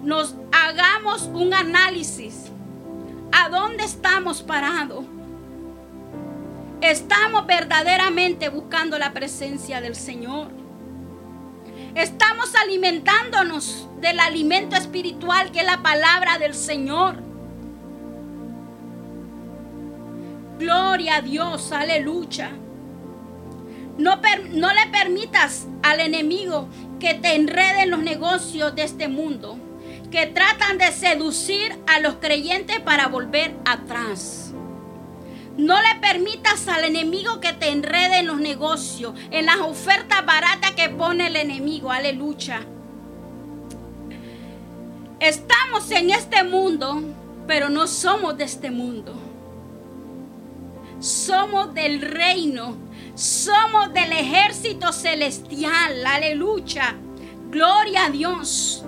nos 0.04 0.34
hagamos 0.52 1.22
un 1.32 1.54
análisis. 1.54 2.50
¿A 3.32 3.48
dónde 3.48 3.84
estamos 3.84 4.42
parados? 4.42 5.04
Estamos 6.80 7.46
verdaderamente 7.46 8.48
buscando 8.48 8.98
la 8.98 9.12
presencia 9.12 9.80
del 9.80 9.96
Señor. 9.96 10.48
Estamos 11.94 12.54
alimentándonos 12.56 13.88
del 14.00 14.20
alimento 14.20 14.76
espiritual 14.76 15.50
que 15.50 15.60
es 15.60 15.66
la 15.66 15.82
palabra 15.82 16.38
del 16.38 16.54
Señor. 16.54 17.22
Gloria 20.58 21.16
a 21.16 21.22
Dios, 21.22 21.72
aleluya. 21.72 22.50
No, 23.96 24.20
no, 24.50 24.68
le 24.72 24.86
permitas 24.90 25.66
al 25.82 26.00
enemigo 26.00 26.68
que 26.98 27.14
te 27.14 27.34
enrede 27.34 27.82
en 27.82 27.90
los 27.90 28.02
negocios 28.02 28.74
de 28.74 28.82
este 28.82 29.08
mundo, 29.08 29.56
que 30.14 30.26
tratan 30.28 30.78
de 30.78 30.92
seducir 30.92 31.76
a 31.88 31.98
los 31.98 32.14
creyentes 32.20 32.78
para 32.78 33.08
volver 33.08 33.56
atrás. 33.64 34.52
No 35.56 35.74
le 35.82 35.96
permitas 36.00 36.68
al 36.68 36.84
enemigo 36.84 37.40
que 37.40 37.52
te 37.52 37.70
enrede 37.70 38.20
en 38.20 38.28
los 38.28 38.38
negocios, 38.38 39.14
en 39.32 39.46
las 39.46 39.58
ofertas 39.58 40.24
baratas 40.24 40.70
que 40.70 40.88
pone 40.88 41.26
el 41.26 41.34
enemigo. 41.34 41.90
Aleluya. 41.90 42.60
Estamos 45.18 45.90
en 45.90 46.10
este 46.10 46.44
mundo, 46.44 47.02
pero 47.48 47.68
no 47.68 47.88
somos 47.88 48.38
de 48.38 48.44
este 48.44 48.70
mundo. 48.70 49.16
Somos 51.00 51.74
del 51.74 52.00
reino. 52.00 52.76
Somos 53.16 53.92
del 53.92 54.12
ejército 54.12 54.92
celestial. 54.92 56.06
Aleluya. 56.06 56.94
Gloria 57.50 58.04
a 58.04 58.10
Dios. 58.10 58.84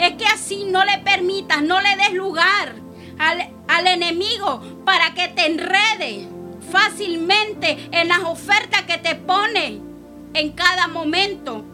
Es 0.00 0.14
que 0.14 0.24
así 0.24 0.64
no 0.64 0.82
le 0.82 0.96
permitas, 0.98 1.60
no 1.62 1.78
le 1.82 1.94
des 1.96 2.14
lugar 2.14 2.74
al, 3.18 3.86
enemigo 3.86 4.62
para 4.86 5.12
que 5.12 5.28
te 5.28 5.44
enrede 5.44 6.26
fácilmente 6.72 7.88
en 7.92 8.08
las 8.08 8.20
ofertas 8.20 8.82
que 8.82 8.96
te 8.96 9.14
pone 9.14 9.80
en 10.32 10.52
cada 10.52 10.88
momento 10.88 11.64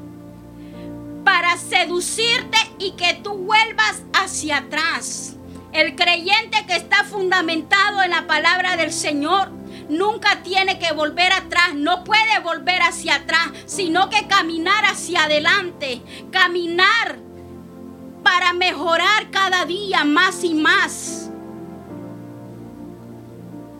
para 1.24 1.56
seducirte 1.56 2.58
y 2.80 2.92
que 2.92 3.14
tú 3.14 3.34
vuelvas 3.34 4.02
hacia 4.12 4.58
atrás. 4.58 5.36
El 5.72 5.94
creyente 5.94 6.64
que 6.66 6.74
está 6.74 7.04
fundamentado 7.04 8.02
en 8.02 8.10
la 8.10 8.26
palabra 8.26 8.76
del 8.76 8.92
Señor 8.92 9.50
nunca 9.88 10.42
tiene 10.42 10.80
que 10.80 10.92
volver 10.92 11.32
atrás, 11.32 11.74
no 11.74 12.02
puede 12.02 12.40
volver 12.42 12.82
hacia 12.82 13.16
atrás, 13.16 13.50
sino 13.66 14.10
que 14.10 14.26
caminar 14.26 14.84
hacia 14.84 15.24
adelante, 15.24 16.02
caminar 16.32 17.25
para 18.26 18.52
mejorar 18.52 19.30
cada 19.30 19.64
día 19.66 20.02
más 20.02 20.42
y 20.42 20.52
más 20.52 21.30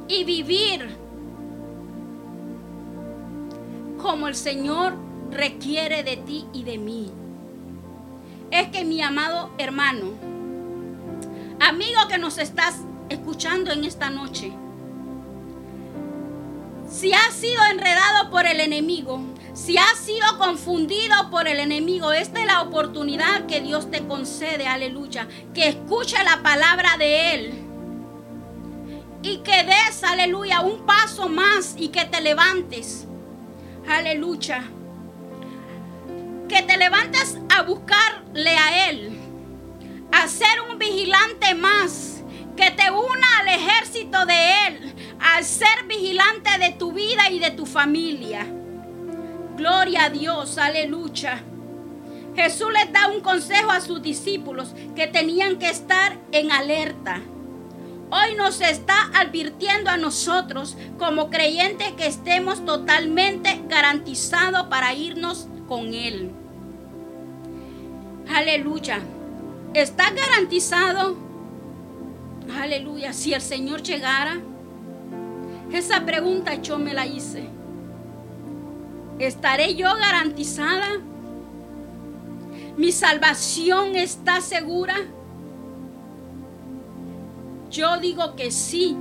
y 0.07 0.23
vivir 0.23 0.87
como 4.01 4.29
el 4.29 4.37
Señor 4.37 4.95
requiere 5.33 6.05
de 6.05 6.19
ti 6.19 6.47
y 6.53 6.63
de 6.63 6.79
mí. 6.79 7.11
Es 8.53 8.69
que 8.69 8.85
mi 8.85 9.03
amado 9.03 9.51
hermano, 9.59 10.13
amigo 11.59 12.07
que 12.09 12.19
nos 12.19 12.39
estás 12.39 12.83
escuchando 13.09 13.73
en 13.73 13.85
esta 13.85 14.11
noche, 14.11 14.53
si 16.89 17.13
has 17.13 17.35
sido 17.35 17.65
enredado 17.71 18.31
por 18.31 18.47
el 18.47 18.61
enemigo, 18.61 19.21
si 19.55 19.79
has 19.79 19.99
sido 19.99 20.39
confundido 20.39 21.31
por 21.31 21.49
el 21.49 21.61
enemigo, 21.61 22.13
esta 22.13 22.41
es 22.41 22.47
la 22.47 22.63
oportunidad 22.63 23.47
que 23.47 23.61
Dios 23.61 23.91
te 23.91 24.07
concede, 24.07 24.67
aleluya, 24.67 25.29
que 25.55 25.69
escuche 25.69 26.23
la 26.25 26.43
palabra 26.43 26.97
de 26.99 27.35
Él 27.35 27.67
y 29.23 29.39
que 29.39 29.65
des, 29.65 30.05
aleluya, 30.05 30.61
un 30.61 30.87
paso 30.87 31.29
más 31.29 31.75
y 31.77 31.89
que 31.89 32.05
te 32.05 32.21
levantes. 32.21 33.07
Aleluya. 33.89 34.63
Que 36.49 36.63
te 36.63 36.77
levantes 36.77 37.37
a 37.57 37.63
buscarle 37.63 38.57
a 38.57 38.89
Él. 38.91 39.19
A 40.13 40.29
ser 40.29 40.61
un 40.71 40.79
vigilante 40.79 41.55
más. 41.55 42.23
Que 42.57 42.71
te 42.71 42.91
una 42.91 43.39
al 43.41 43.49
ejército 43.49 44.25
de 44.27 44.67
Él. 44.69 44.96
Al 45.21 45.45
ser 45.45 45.87
vigilante 45.89 46.51
de 46.59 46.73
tu 46.73 46.93
vida 46.93 47.31
y 47.31 47.39
de 47.39 47.51
tu 47.51 47.67
familia. 47.67 48.47
Gloria 49.57 50.05
a 50.05 50.11
Dios. 50.11 50.59
Aleluya. 50.59 51.43
Jesús 52.35 52.73
les 52.73 52.93
da 52.93 53.09
un 53.09 53.21
consejo 53.21 53.71
a 53.71 53.81
sus 53.81 54.03
discípulos 54.03 54.75
que 54.95 55.07
tenían 55.07 55.59
que 55.59 55.71
estar 55.71 56.19
en 56.33 56.53
alerta 56.53 57.23
Hoy 58.09 58.37
nos 58.37 58.61
está 58.61 59.11
advirtiendo 59.15 59.91
a 59.91 59.97
nosotros 59.97 60.77
como 60.97 61.29
creyentes 61.29 61.91
que 61.93 62.07
estemos 62.07 62.65
totalmente 62.65 63.61
garantizados 63.69 64.69
para 64.69 64.95
irnos 64.95 65.49
con 65.67 65.93
Él. 65.93 66.31
Aleluya. 68.33 69.01
¿Está 69.75 70.11
garantizado? 70.11 71.17
Aleluya. 72.57 73.13
Si 73.13 73.35
el 73.35 73.43
Señor 73.43 73.83
llegara. 73.83 74.39
Esa 75.73 76.05
pregunta 76.05 76.55
yo 76.55 76.79
me 76.79 76.95
la 76.95 77.07
hice. 77.07 77.49
¿Estaré 79.19 79.75
yo 79.75 79.89
garantizada? 79.95 81.01
¿Mi 82.77 82.93
salvación 82.93 83.97
está 83.97 84.41
segura? 84.41 84.95
Yo 87.71 87.99
digo 87.99 88.37
que 88.37 88.51
sí, 88.51 88.97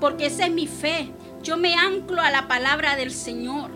porque 0.00 0.26
esa 0.26 0.46
es 0.46 0.52
mi 0.52 0.66
fe. 0.66 1.10
Yo 1.42 1.56
me 1.56 1.74
anclo 1.74 2.20
a 2.20 2.30
la 2.30 2.48
palabra 2.48 2.96
del 2.96 3.12
Señor. 3.12 3.70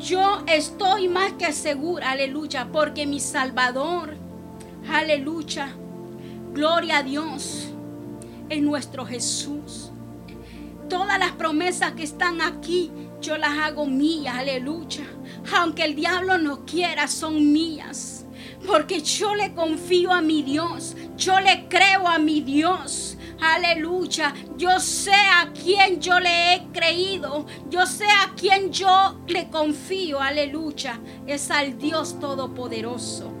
Yo 0.00 0.42
estoy 0.46 1.08
más 1.08 1.32
que 1.32 1.52
segura, 1.52 2.12
aleluya, 2.12 2.68
porque 2.72 3.06
mi 3.06 3.18
Salvador, 3.18 4.14
aleluya, 4.90 5.74
gloria 6.52 6.98
a 6.98 7.02
Dios, 7.02 7.68
es 8.48 8.62
nuestro 8.62 9.04
Jesús. 9.04 9.87
Todas 10.88 11.18
las 11.18 11.32
promesas 11.32 11.92
que 11.92 12.02
están 12.02 12.40
aquí, 12.40 12.90
yo 13.20 13.36
las 13.36 13.58
hago 13.58 13.86
mías, 13.86 14.36
aleluya. 14.36 15.04
Aunque 15.56 15.84
el 15.84 15.94
diablo 15.94 16.38
no 16.38 16.64
quiera, 16.64 17.08
son 17.08 17.52
mías. 17.52 18.26
Porque 18.66 19.00
yo 19.00 19.34
le 19.34 19.54
confío 19.54 20.12
a 20.12 20.20
mi 20.20 20.42
Dios. 20.42 20.96
Yo 21.16 21.40
le 21.40 21.68
creo 21.68 22.08
a 22.08 22.18
mi 22.18 22.40
Dios. 22.40 23.16
Aleluya. 23.40 24.34
Yo 24.56 24.80
sé 24.80 25.14
a 25.14 25.52
quién 25.52 26.00
yo 26.00 26.18
le 26.18 26.54
he 26.54 26.66
creído. 26.72 27.46
Yo 27.70 27.86
sé 27.86 28.04
a 28.04 28.34
quién 28.36 28.72
yo 28.72 29.20
le 29.26 29.48
confío. 29.48 30.20
Aleluya. 30.20 31.00
Es 31.26 31.50
al 31.50 31.78
Dios 31.78 32.18
Todopoderoso. 32.18 33.32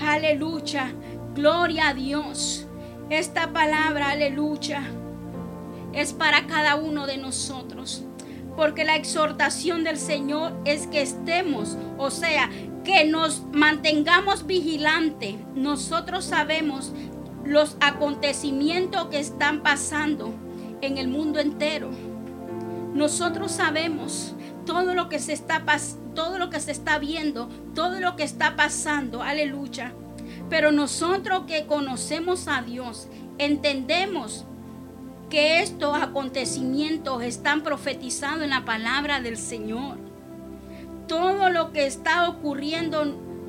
Aleluya. 0.00 0.92
Gloria 1.34 1.88
a 1.88 1.94
Dios. 1.94 2.66
Esta 3.08 3.52
palabra, 3.52 4.10
aleluya, 4.10 4.82
es 5.92 6.12
para 6.12 6.46
cada 6.46 6.76
uno 6.76 7.06
de 7.06 7.18
nosotros. 7.18 8.04
Porque 8.56 8.84
la 8.84 8.96
exhortación 8.96 9.84
del 9.84 9.98
Señor 9.98 10.52
es 10.64 10.86
que 10.86 11.00
estemos, 11.00 11.78
o 11.96 12.10
sea, 12.10 12.50
que 12.84 13.04
nos 13.04 13.44
mantengamos 13.52 14.46
vigilantes. 14.46 15.36
Nosotros 15.54 16.24
sabemos 16.24 16.92
los 17.44 17.76
acontecimientos 17.80 19.06
que 19.06 19.18
están 19.18 19.62
pasando 19.62 20.34
en 20.80 20.98
el 20.98 21.08
mundo 21.08 21.40
entero. 21.40 21.90
Nosotros 22.92 23.52
sabemos 23.52 24.34
todo 24.66 24.94
lo 24.94 25.08
que 25.08 25.18
se 25.18 25.32
está 25.32 25.64
todo 26.14 26.38
lo 26.38 26.50
que 26.50 26.60
se 26.60 26.72
está 26.72 26.98
viendo, 26.98 27.48
todo 27.74 28.00
lo 28.00 28.16
que 28.16 28.22
está 28.22 28.54
pasando. 28.54 29.22
Aleluya. 29.22 29.94
Pero 30.50 30.72
nosotros 30.72 31.44
que 31.46 31.66
conocemos 31.66 32.48
a 32.48 32.62
Dios, 32.62 33.08
entendemos 33.38 34.44
que 35.32 35.60
estos 35.62 35.96
acontecimientos 35.96 37.22
están 37.22 37.62
profetizados 37.62 38.42
en 38.42 38.50
la 38.50 38.66
palabra 38.66 39.22
del 39.22 39.38
Señor. 39.38 39.96
Todo 41.08 41.48
lo 41.48 41.72
que 41.72 41.86
está 41.86 42.28
ocurriendo, 42.28 43.02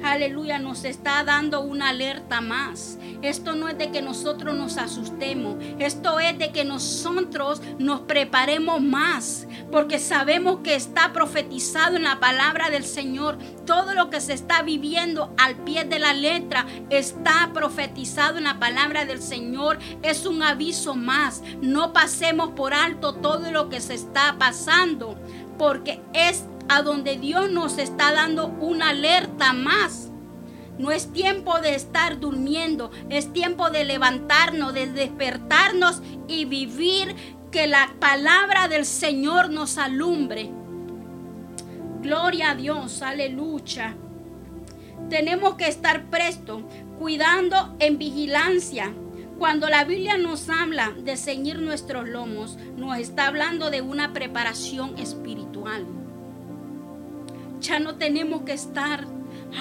aleluya, 0.03 0.59
nos 0.59 0.83
está 0.83 1.23
dando 1.23 1.61
una 1.61 1.89
alerta 1.89 2.41
más. 2.41 2.97
Esto 3.21 3.55
no 3.55 3.69
es 3.69 3.77
de 3.77 3.91
que 3.91 4.01
nosotros 4.01 4.55
nos 4.55 4.77
asustemos, 4.77 5.55
esto 5.79 6.19
es 6.19 6.37
de 6.37 6.51
que 6.51 6.65
nosotros 6.65 7.61
nos 7.79 8.01
preparemos 8.01 8.81
más, 8.81 9.47
porque 9.71 9.99
sabemos 9.99 10.59
que 10.63 10.75
está 10.75 11.13
profetizado 11.13 11.95
en 11.95 12.03
la 12.03 12.19
palabra 12.19 12.69
del 12.69 12.83
Señor. 12.83 13.37
Todo 13.65 13.93
lo 13.93 14.09
que 14.09 14.19
se 14.19 14.33
está 14.33 14.61
viviendo 14.61 15.33
al 15.37 15.55
pie 15.55 15.85
de 15.85 15.99
la 15.99 16.13
letra 16.13 16.65
está 16.89 17.51
profetizado 17.53 18.37
en 18.37 18.43
la 18.43 18.59
palabra 18.59 19.05
del 19.05 19.21
Señor. 19.21 19.79
Es 20.01 20.25
un 20.25 20.43
aviso 20.43 20.95
más. 20.95 21.41
No 21.61 21.93
pasemos 21.93 22.51
por 22.51 22.73
alto 22.73 23.15
todo 23.15 23.51
lo 23.51 23.69
que 23.69 23.79
se 23.79 23.93
está 23.93 24.35
pasando, 24.37 25.17
porque 25.57 26.01
es 26.13 26.43
a 26.69 26.81
donde 26.81 27.17
Dios 27.17 27.51
nos 27.51 27.77
está 27.77 28.13
dando 28.13 28.47
una 28.47 28.89
alerta 28.89 29.53
más. 29.53 30.09
No 30.77 30.91
es 30.91 31.13
tiempo 31.13 31.59
de 31.59 31.75
estar 31.75 32.19
durmiendo, 32.19 32.89
es 33.09 33.31
tiempo 33.31 33.69
de 33.69 33.85
levantarnos, 33.85 34.73
de 34.73 34.87
despertarnos 34.87 36.01
y 36.27 36.45
vivir 36.45 37.15
que 37.51 37.67
la 37.67 37.93
palabra 37.99 38.67
del 38.67 38.85
Señor 38.85 39.51
nos 39.51 39.77
alumbre. 39.77 40.49
Gloria 42.01 42.51
a 42.51 42.55
Dios, 42.55 43.03
aleluya. 43.03 43.95
Tenemos 45.09 45.55
que 45.55 45.67
estar 45.67 46.05
presto, 46.09 46.67
cuidando 46.97 47.75
en 47.79 47.99
vigilancia. 47.99 48.91
Cuando 49.37 49.69
la 49.69 49.83
Biblia 49.83 50.17
nos 50.17 50.49
habla 50.49 50.91
de 50.97 51.17
ceñir 51.17 51.59
nuestros 51.59 52.07
lomos, 52.09 52.57
nos 52.77 52.97
está 52.97 53.27
hablando 53.27 53.69
de 53.69 53.81
una 53.81 54.13
preparación 54.13 54.97
espiritual. 54.97 55.85
Ya 57.63 57.79
no 57.79 57.95
tenemos 57.95 58.43
que 58.43 58.53
estar 58.53 59.07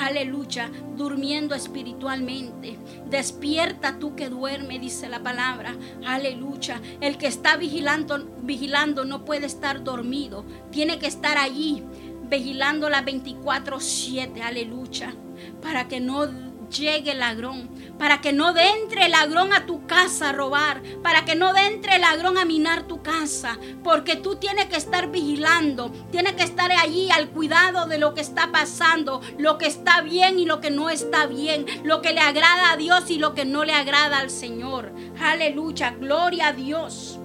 aleluya, 0.00 0.70
durmiendo 0.96 1.54
espiritualmente. 1.54 2.78
Despierta 3.08 3.98
tú 3.98 4.14
que 4.16 4.28
duerme, 4.28 4.78
dice 4.78 5.08
la 5.08 5.22
palabra, 5.22 5.76
aleluya. 6.06 6.80
El 7.00 7.18
que 7.18 7.26
está 7.26 7.56
vigilando, 7.56 8.26
vigilando 8.42 9.04
no 9.04 9.24
puede 9.24 9.46
estar 9.46 9.84
dormido, 9.84 10.44
tiene 10.70 10.98
que 10.98 11.06
estar 11.06 11.38
allí, 11.38 11.82
vigilando 12.28 12.88
las 12.88 13.04
24-7, 13.04 14.40
aleluya, 14.42 15.14
para 15.60 15.88
que 15.88 16.00
no 16.00 16.28
llegue 16.68 17.12
el 17.12 17.20
ladrón, 17.20 17.68
para 17.98 18.20
que 18.20 18.32
no 18.32 18.56
entre 18.56 19.06
el 19.06 19.12
ladrón 19.12 19.52
a 19.52 19.66
tu 19.66 19.86
casa 19.86 20.30
a 20.30 20.32
robar, 20.32 20.82
para 21.02 21.24
que 21.24 21.34
no 21.34 21.56
entre 21.56 21.96
el 21.96 22.00
ladrón 22.02 22.38
a 22.38 22.44
minar 22.44 22.84
tu 22.84 23.02
casa, 23.02 23.58
porque 23.84 24.16
tú 24.16 24.36
tienes 24.36 24.66
que 24.66 24.76
estar 24.76 25.10
vigilando, 25.10 25.90
tienes 26.10 26.34
que 26.34 26.42
estar 26.42 26.70
allí 26.72 27.10
al 27.10 27.30
cuidado 27.30 27.86
de 27.86 27.98
lo 27.98 28.14
que 28.14 28.20
está 28.20 28.50
pasando, 28.52 29.20
lo 29.38 29.58
que 29.58 29.66
está 29.66 30.00
bien 30.00 30.38
y 30.38 30.46
lo 30.46 30.60
que 30.60 30.70
no 30.70 30.90
está 30.90 31.26
bien, 31.26 31.66
lo 31.84 32.02
que 32.02 32.12
le 32.12 32.20
agrada 32.20 32.72
a 32.72 32.76
Dios 32.76 33.10
y 33.10 33.18
lo 33.18 33.34
que 33.34 33.44
no 33.44 33.64
le 33.64 33.72
agrada 33.72 34.18
al 34.18 34.30
Señor. 34.30 34.92
Aleluya, 35.20 35.94
gloria 35.98 36.48
a 36.48 36.52
Dios. 36.52 37.18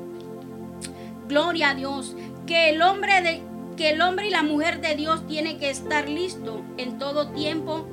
Gloria 1.27 1.71
a 1.71 1.75
Dios, 1.75 2.15
que 2.45 2.69
el 2.69 2.81
hombre 2.81 3.21
de 3.21 3.43
que 3.75 3.91
el 3.91 4.01
hombre 4.01 4.27
y 4.27 4.31
la 4.31 4.41
mujer 4.41 4.81
de 4.81 4.95
Dios 4.95 5.27
tiene 5.27 5.59
que 5.59 5.69
estar 5.69 6.09
listo 6.09 6.63
en 6.77 6.97
todo 6.97 7.29
tiempo 7.29 7.87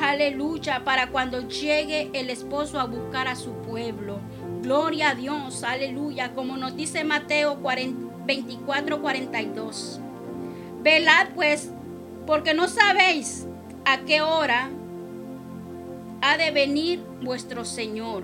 Aleluya, 0.00 0.84
para 0.84 1.10
cuando 1.10 1.46
llegue 1.48 2.10
el 2.14 2.30
esposo 2.30 2.80
a 2.80 2.84
buscar 2.84 3.28
a 3.28 3.36
su 3.36 3.52
pueblo. 3.52 4.20
Gloria 4.62 5.10
a 5.10 5.14
Dios, 5.14 5.64
aleluya, 5.64 6.32
como 6.34 6.56
nos 6.56 6.76
dice 6.76 7.04
Mateo 7.04 7.58
24, 8.24 9.02
42. 9.02 10.00
Velad 10.82 11.28
pues, 11.34 11.70
porque 12.26 12.54
no 12.54 12.68
sabéis 12.68 13.46
a 13.84 13.98
qué 14.00 14.22
hora 14.22 14.70
ha 16.22 16.36
de 16.36 16.50
venir 16.52 17.02
vuestro 17.22 17.64
Señor. 17.64 18.22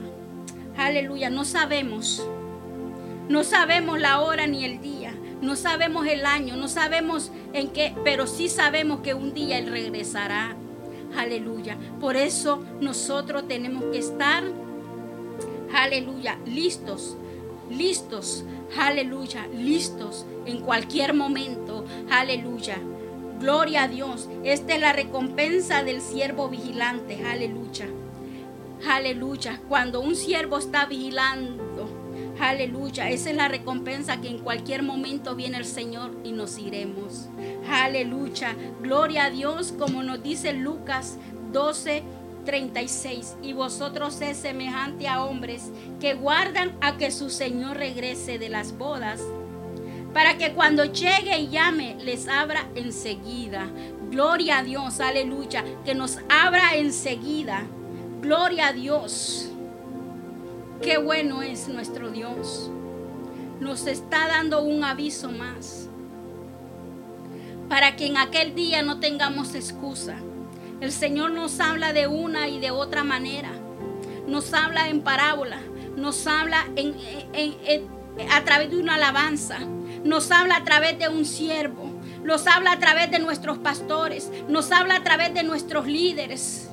Aleluya, 0.76 1.28
no 1.28 1.44
sabemos. 1.44 2.26
No 3.28 3.44
sabemos 3.44 4.00
la 4.00 4.20
hora 4.20 4.46
ni 4.46 4.64
el 4.64 4.80
día. 4.80 5.14
No 5.42 5.54
sabemos 5.54 6.06
el 6.06 6.24
año, 6.24 6.56
no 6.56 6.68
sabemos 6.68 7.30
en 7.52 7.68
qué, 7.68 7.94
pero 8.04 8.26
sí 8.26 8.48
sabemos 8.48 9.00
que 9.00 9.14
un 9.14 9.34
día 9.34 9.58
Él 9.58 9.66
regresará. 9.66 10.56
Aleluya. 11.16 11.76
Por 12.00 12.16
eso 12.16 12.62
nosotros 12.80 13.46
tenemos 13.48 13.84
que 13.84 13.98
estar, 13.98 14.44
aleluya, 15.72 16.38
listos, 16.46 17.16
listos, 17.70 18.44
aleluya, 18.78 19.46
listos 19.48 20.26
en 20.46 20.60
cualquier 20.60 21.14
momento. 21.14 21.84
Aleluya. 22.10 22.78
Gloria 23.40 23.84
a 23.84 23.88
Dios. 23.88 24.28
Esta 24.44 24.74
es 24.74 24.80
la 24.80 24.92
recompensa 24.92 25.84
del 25.84 26.00
siervo 26.00 26.48
vigilante. 26.48 27.24
Aleluya. 27.24 27.88
Aleluya. 28.88 29.60
Cuando 29.68 30.00
un 30.00 30.16
siervo 30.16 30.58
está 30.58 30.86
vigilando, 30.86 31.67
aleluya. 32.40 33.10
Esa 33.10 33.30
es 33.30 33.36
la 33.36 33.48
recompensa 33.48 34.20
que 34.20 34.28
en 34.28 34.38
cualquier 34.38 34.82
momento 34.82 35.34
viene 35.34 35.58
el 35.58 35.64
Señor 35.64 36.16
y 36.24 36.32
nos 36.32 36.58
iremos. 36.58 37.28
Aleluya. 37.70 38.54
Gloria 38.80 39.24
a 39.24 39.30
Dios, 39.30 39.72
como 39.78 40.02
nos 40.02 40.22
dice 40.22 40.52
Lucas 40.52 41.18
12. 41.52 42.02
36. 42.48 43.36
Y 43.42 43.52
vosotros 43.52 44.22
es 44.22 44.38
semejante 44.38 45.06
a 45.06 45.22
hombres 45.22 45.70
que 46.00 46.14
guardan 46.14 46.74
a 46.80 46.96
que 46.96 47.10
su 47.10 47.28
Señor 47.28 47.76
regrese 47.76 48.38
de 48.38 48.48
las 48.48 48.78
bodas, 48.78 49.20
para 50.14 50.38
que 50.38 50.54
cuando 50.54 50.86
llegue 50.86 51.38
y 51.38 51.48
llame, 51.48 51.96
les 52.00 52.26
abra 52.26 52.66
enseguida. 52.74 53.68
Gloria 54.10 54.58
a 54.58 54.62
Dios, 54.62 54.98
aleluya, 55.00 55.62
que 55.84 55.94
nos 55.94 56.20
abra 56.30 56.74
enseguida. 56.76 57.66
Gloria 58.22 58.68
a 58.68 58.72
Dios. 58.72 59.47
Qué 60.82 60.96
bueno 60.96 61.42
es 61.42 61.68
nuestro 61.68 62.10
Dios. 62.10 62.70
Nos 63.58 63.88
está 63.88 64.28
dando 64.28 64.62
un 64.62 64.84
aviso 64.84 65.30
más 65.30 65.88
para 67.68 67.96
que 67.96 68.06
en 68.06 68.16
aquel 68.16 68.54
día 68.54 68.82
no 68.82 69.00
tengamos 69.00 69.56
excusa. 69.56 70.16
El 70.80 70.92
Señor 70.92 71.32
nos 71.32 71.58
habla 71.58 71.92
de 71.92 72.06
una 72.06 72.48
y 72.48 72.60
de 72.60 72.70
otra 72.70 73.02
manera. 73.02 73.50
Nos 74.28 74.54
habla 74.54 74.88
en 74.88 75.02
parábola, 75.02 75.60
nos 75.96 76.26
habla 76.26 76.66
a 78.30 78.44
través 78.44 78.70
de 78.70 78.78
una 78.78 78.94
alabanza, 78.94 79.58
nos 80.04 80.30
habla 80.30 80.56
a 80.56 80.64
través 80.64 80.98
de 80.98 81.08
un 81.08 81.24
siervo, 81.24 81.90
nos 82.22 82.46
habla 82.46 82.72
a 82.72 82.78
través 82.78 83.10
de 83.10 83.18
nuestros 83.18 83.58
pastores, 83.58 84.30
nos 84.48 84.70
habla 84.70 84.96
a 84.96 85.02
través 85.02 85.34
de 85.34 85.42
nuestros 85.42 85.86
líderes. 85.86 86.67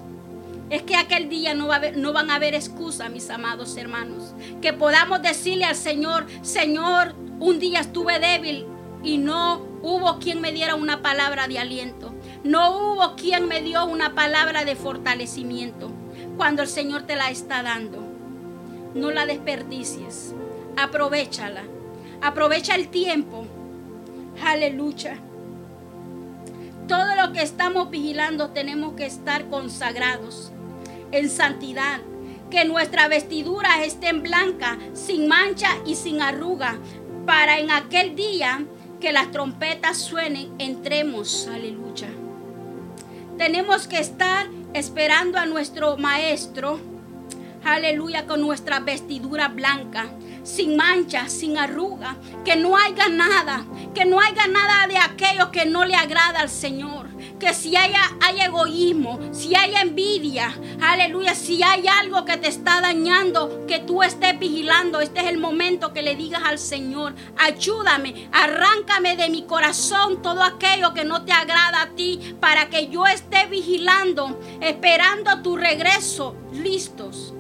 Es 0.70 0.82
que 0.84 0.96
aquel 0.96 1.30
día 1.30 1.54
no, 1.54 1.68
va 1.68 1.80
no 1.96 2.12
van 2.12 2.32
a 2.32 2.36
haber 2.36 2.56
excusa, 2.56 3.10
mis 3.10 3.30
amados 3.30 3.78
hermanos. 3.78 4.34
Que 4.62 4.74
podamos 4.74 5.22
decirle 5.22 5.66
al 5.66 5.76
Señor, 5.76 6.26
Señor, 6.42 7.14
un 7.40 7.60
día 7.60 7.82
estuve 7.82 8.20
débil 8.20 8.66
y 9.04 9.20
no 9.20 9.62
hubo 9.84 10.18
quien 10.18 10.42
me 10.42 10.52
diera 10.52 10.76
una 10.76 11.02
palabra 11.02 11.48
de 11.48 11.60
aliento. 11.60 12.14
No 12.44 12.94
hubo 12.94 13.16
quien 13.16 13.48
me 13.48 13.62
dio 13.62 13.86
una 13.86 14.16
palabra 14.16 14.66
de 14.66 14.76
fortalecimiento. 14.76 15.92
Cuando 16.38 16.64
el 16.64 16.68
Señor 16.68 17.04
te 17.04 17.16
la 17.16 17.30
está 17.30 17.62
dando, 17.62 18.04
no 18.96 19.12
la 19.12 19.26
desperdicies. 19.26 20.34
Aprovechala. 20.78 21.64
Aprovecha 22.22 22.76
el 22.76 22.88
tiempo. 22.88 23.46
Aleluya. 24.44 25.20
Todo 26.88 27.16
lo 27.16 27.34
que 27.34 27.42
estamos 27.42 27.90
vigilando 27.90 28.52
tenemos 28.52 28.94
que 28.94 29.06
estar 29.06 29.50
consagrados 29.50 30.52
en 31.12 31.30
santidad. 31.30 32.00
Que 32.52 32.64
nuestra 32.64 33.08
vestidura 33.08 33.84
esté 33.84 34.10
en 34.10 34.22
blanca, 34.22 34.78
sin 34.94 35.28
mancha 35.28 35.70
y 35.86 35.96
sin 35.96 36.22
arruga, 36.22 36.78
para 37.26 37.58
en 37.58 37.72
aquel 37.72 38.16
día 38.16 38.64
que 39.00 39.12
las 39.12 39.32
trompetas 39.32 39.98
suenen, 39.98 40.54
entremos, 40.60 41.48
aleluya. 41.48 42.10
Tenemos 43.38 43.88
que 43.88 44.00
estar 44.00 44.48
esperando 44.74 45.40
a 45.40 45.46
nuestro 45.46 45.98
maestro, 45.98 46.80
aleluya, 47.64 48.28
con 48.28 48.42
nuestra 48.42 48.80
vestidura 48.80 49.48
blanca, 49.48 50.10
sin 50.46 50.78
mancha, 50.78 51.28
sin 51.28 51.58
arruga, 51.58 52.16
que 52.46 52.56
no 52.56 52.78
haya 52.78 53.10
nada, 53.10 53.66
que 53.94 54.06
no 54.06 54.22
haya 54.22 54.48
nada 54.48 54.88
de 54.88 54.98
aquello 54.98 55.52
que 55.52 55.66
no 55.66 55.84
le 55.84 55.96
agrada 55.96 56.40
al 56.40 56.50
Señor 56.50 57.06
que 57.40 57.54
si 57.54 57.76
haya, 57.76 58.00
hay 58.22 58.42
egoísmo, 58.42 59.20
si 59.32 59.56
hay 59.56 59.76
envidia, 59.76 60.54
aleluya, 60.82 61.36
si 61.36 61.62
hay 61.64 61.86
algo 61.88 62.26
que 62.26 62.38
te 62.38 62.48
está 62.48 62.82
dañando, 62.82 63.66
que 63.68 63.80
tú 63.80 64.04
estés 64.04 64.38
vigilando, 64.40 65.02
este 65.02 65.22
es 65.22 65.28
el 65.28 65.38
momento 65.38 65.94
que 65.94 66.02
le 66.02 66.16
digas 66.16 66.42
al 66.46 66.60
Señor, 66.60 67.14
ayúdame, 67.38 68.30
arráncame 68.32 69.16
de 69.16 69.30
mi 69.30 69.44
corazón 69.44 70.22
todo 70.22 70.44
aquello 70.44 70.94
que 70.94 71.06
no 71.06 71.24
te 71.24 71.34
agrada 71.34 71.84
a 71.84 71.90
ti, 71.90 72.36
para 72.40 72.70
que 72.70 72.88
yo 72.88 73.06
esté 73.06 73.48
vigilando, 73.48 74.40
esperando 74.62 75.42
tu 75.42 75.58
regreso, 75.58 76.36
listos 76.54 77.35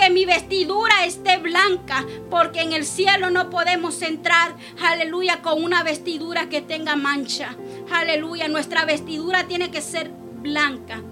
que 0.00 0.10
mi 0.10 0.24
vestidura 0.24 1.04
esté 1.04 1.36
blanca, 1.36 2.06
porque 2.30 2.62
en 2.62 2.72
el 2.72 2.86
cielo 2.86 3.30
no 3.30 3.50
podemos 3.50 4.00
entrar, 4.00 4.56
aleluya, 4.82 5.42
con 5.42 5.62
una 5.62 5.82
vestidura 5.82 6.48
que 6.48 6.62
tenga 6.62 6.96
mancha. 6.96 7.54
Aleluya, 7.92 8.48
nuestra 8.48 8.86
vestidura 8.86 9.46
tiene 9.46 9.70
que 9.70 9.82
ser 9.82 10.10
blanca. 10.10 11.02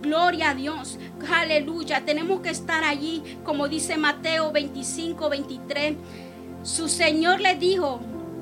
Gloria 0.00 0.50
a 0.50 0.54
Dios. 0.54 0.98
Aleluya. 1.28 2.04
Tenemos 2.04 2.40
que 2.40 2.50
estar 2.50 2.84
allí, 2.84 3.24
como 3.44 3.66
dice 3.66 3.96
Mateo 3.96 4.52
25, 4.52 5.28
23. 5.28 5.96
Su 6.62 6.88
Señor 6.88 7.40
le 7.40 7.56
dijo, 7.56 8.00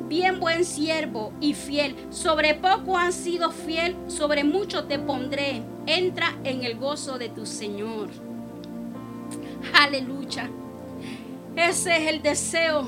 bien 0.08 0.38
buen 0.40 0.66
siervo 0.66 1.32
y 1.40 1.54
fiel, 1.54 1.96
sobre 2.10 2.54
poco 2.54 2.98
han 2.98 3.14
sido 3.14 3.50
fiel, 3.50 3.96
sobre 4.08 4.44
mucho 4.44 4.84
te 4.84 4.98
pondré. 4.98 5.62
Entra 5.86 6.36
en 6.44 6.64
el 6.64 6.76
gozo 6.76 7.16
de 7.18 7.30
tu 7.30 7.46
Señor. 7.46 8.25
Aleluya. 9.74 10.50
Ese 11.56 11.96
es 11.96 12.08
el 12.12 12.22
deseo. 12.22 12.86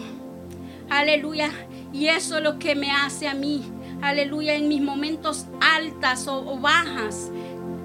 Aleluya. 0.91 1.51
Y 1.93 2.07
eso 2.07 2.39
es 2.39 2.43
lo 2.43 2.59
que 2.59 2.75
me 2.75 2.91
hace 2.91 3.29
a 3.29 3.35
mí 3.35 3.65
aleluya, 4.03 4.55
en 4.55 4.69
mis 4.69 4.81
momentos 4.81 5.47
altas 5.61 6.27
o, 6.29 6.59
bajas, 6.59 7.31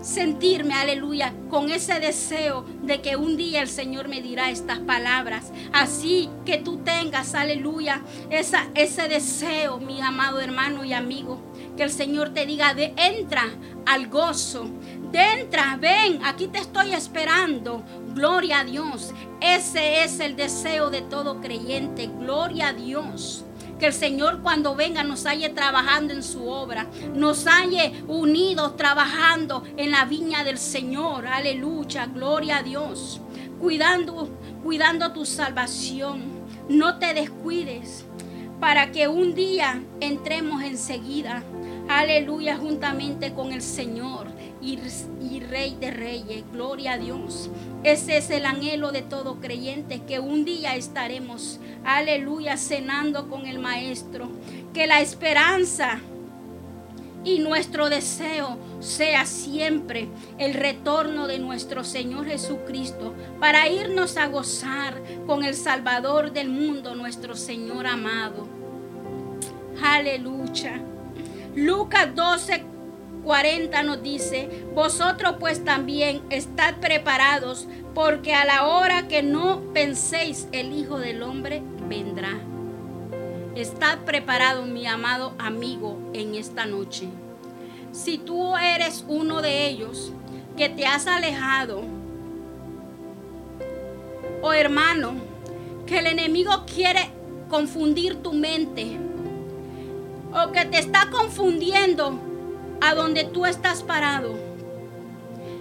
sentirme, 0.01 0.73
aleluya, 0.73 1.33
con 1.49 1.71
ese 1.71 1.99
deseo 1.99 2.65
de 2.83 3.01
que 3.01 3.15
un 3.15 3.37
día 3.37 3.61
el 3.61 3.69
Señor 3.69 4.09
me 4.09 4.21
dirá 4.21 4.49
estas 4.49 4.79
palabras. 4.79 5.51
Así 5.71 6.29
que 6.45 6.57
tú 6.57 6.77
tengas, 6.77 7.35
aleluya, 7.35 8.01
esa, 8.29 8.67
ese 8.75 9.07
deseo, 9.07 9.79
mi 9.79 10.01
amado 10.01 10.41
hermano 10.41 10.83
y 10.83 10.93
amigo, 10.93 11.41
que 11.77 11.83
el 11.83 11.91
Señor 11.91 12.33
te 12.33 12.45
diga 12.45 12.73
de 12.73 12.93
entra 12.97 13.45
al 13.85 14.07
gozo, 14.07 14.67
entra, 15.21 15.77
ven, 15.79 16.19
aquí 16.23 16.47
te 16.47 16.59
estoy 16.59 16.93
esperando. 16.93 17.83
Gloria 18.13 18.59
a 18.59 18.63
Dios. 18.63 19.13
Ese 19.41 20.03
es 20.03 20.19
el 20.19 20.35
deseo 20.35 20.89
de 20.89 21.01
todo 21.01 21.41
creyente. 21.41 22.07
Gloria 22.07 22.69
a 22.69 22.73
Dios. 22.73 23.45
Que 23.79 23.87
el 23.87 23.93
Señor 23.93 24.41
cuando 24.41 24.75
venga 24.75 25.03
nos 25.03 25.25
halle 25.25 25.49
trabajando 25.49 26.13
en 26.13 26.23
su 26.23 26.47
obra, 26.47 26.87
nos 27.13 27.45
halle 27.45 28.03
unidos 28.07 28.77
trabajando 28.77 29.63
en 29.77 29.91
la 29.91 30.05
viña 30.05 30.43
del 30.43 30.57
Señor. 30.57 31.27
Aleluya, 31.27 32.05
gloria 32.05 32.57
a 32.57 32.63
Dios. 32.63 33.19
Cuidando, 33.59 34.29
cuidando 34.63 35.11
tu 35.11 35.25
salvación. 35.25 36.43
No 36.69 36.97
te 36.97 37.13
descuides 37.13 38.05
para 38.59 38.91
que 38.91 39.07
un 39.07 39.35
día 39.35 39.83
entremos 39.99 40.63
enseguida. 40.63 41.43
Aleluya, 41.89 42.55
juntamente 42.55 43.33
con 43.33 43.51
el 43.51 43.61
Señor 43.61 44.32
y, 44.63 45.39
Rey 45.39 45.77
de 45.79 45.91
Reyes. 45.91 46.43
Gloria 46.51 46.93
a 46.93 46.97
Dios. 46.97 47.49
Ese 47.83 48.17
es 48.17 48.29
el 48.29 48.45
anhelo 48.45 48.91
de 48.91 49.01
todo 49.01 49.39
creyente, 49.39 50.03
que 50.03 50.19
un 50.19 50.45
día 50.45 50.75
estaremos, 50.75 51.59
aleluya, 51.83 52.57
cenando 52.57 53.29
con 53.29 53.45
el 53.45 53.59
Maestro. 53.59 54.29
Que 54.73 54.87
la 54.87 55.01
esperanza 55.01 55.99
y 57.25 57.39
nuestro 57.39 57.89
deseo 57.89 58.57
sea 58.79 59.25
siempre 59.25 60.09
el 60.37 60.53
retorno 60.53 61.27
de 61.27 61.39
nuestro 61.39 61.83
Señor 61.83 62.25
Jesucristo 62.25 63.13
para 63.39 63.67
irnos 63.67 64.17
a 64.17 64.27
gozar 64.27 65.01
con 65.25 65.43
el 65.43 65.55
Salvador 65.55 66.31
del 66.33 66.49
mundo, 66.49 66.95
nuestro 66.95 67.35
Señor 67.35 67.87
amado. 67.87 68.47
Aleluya. 69.81 70.81
Lucas 71.55 72.15
12, 72.15 72.72
40 73.23 73.83
nos 73.83 74.03
dice, 74.03 74.49
vosotros 74.73 75.35
pues 75.39 75.63
también 75.63 76.21
estad 76.29 76.75
preparados, 76.75 77.67
porque 77.95 78.33
a 78.33 78.45
la 78.45 78.67
hora 78.67 79.07
que 79.07 79.23
no 79.23 79.61
penséis 79.73 80.47
el 80.51 80.73
Hijo 80.73 80.99
del 80.99 81.23
Hombre 81.23 81.61
vendrá. 81.87 82.39
Estad 83.55 83.99
preparado, 83.99 84.65
mi 84.65 84.87
amado 84.87 85.33
amigo, 85.37 85.99
en 86.13 86.35
esta 86.35 86.65
noche. 86.65 87.07
Si 87.91 88.17
tú 88.17 88.57
eres 88.57 89.05
uno 89.07 89.41
de 89.41 89.67
ellos 89.67 90.11
que 90.57 90.69
te 90.69 90.85
has 90.85 91.07
alejado, 91.07 91.81
o 94.41 94.47
oh 94.47 94.53
hermano, 94.53 95.13
que 95.85 95.99
el 95.99 96.07
enemigo 96.07 96.65
quiere 96.65 97.11
confundir 97.49 98.15
tu 98.15 98.33
mente, 98.33 98.97
o 100.33 100.51
que 100.51 100.65
te 100.65 100.79
está 100.79 101.09
confundiendo 101.11 102.32
a 102.83 102.95
donde 102.95 103.23
tú 103.23 103.45
estás 103.45 103.81
parado. 103.81 104.37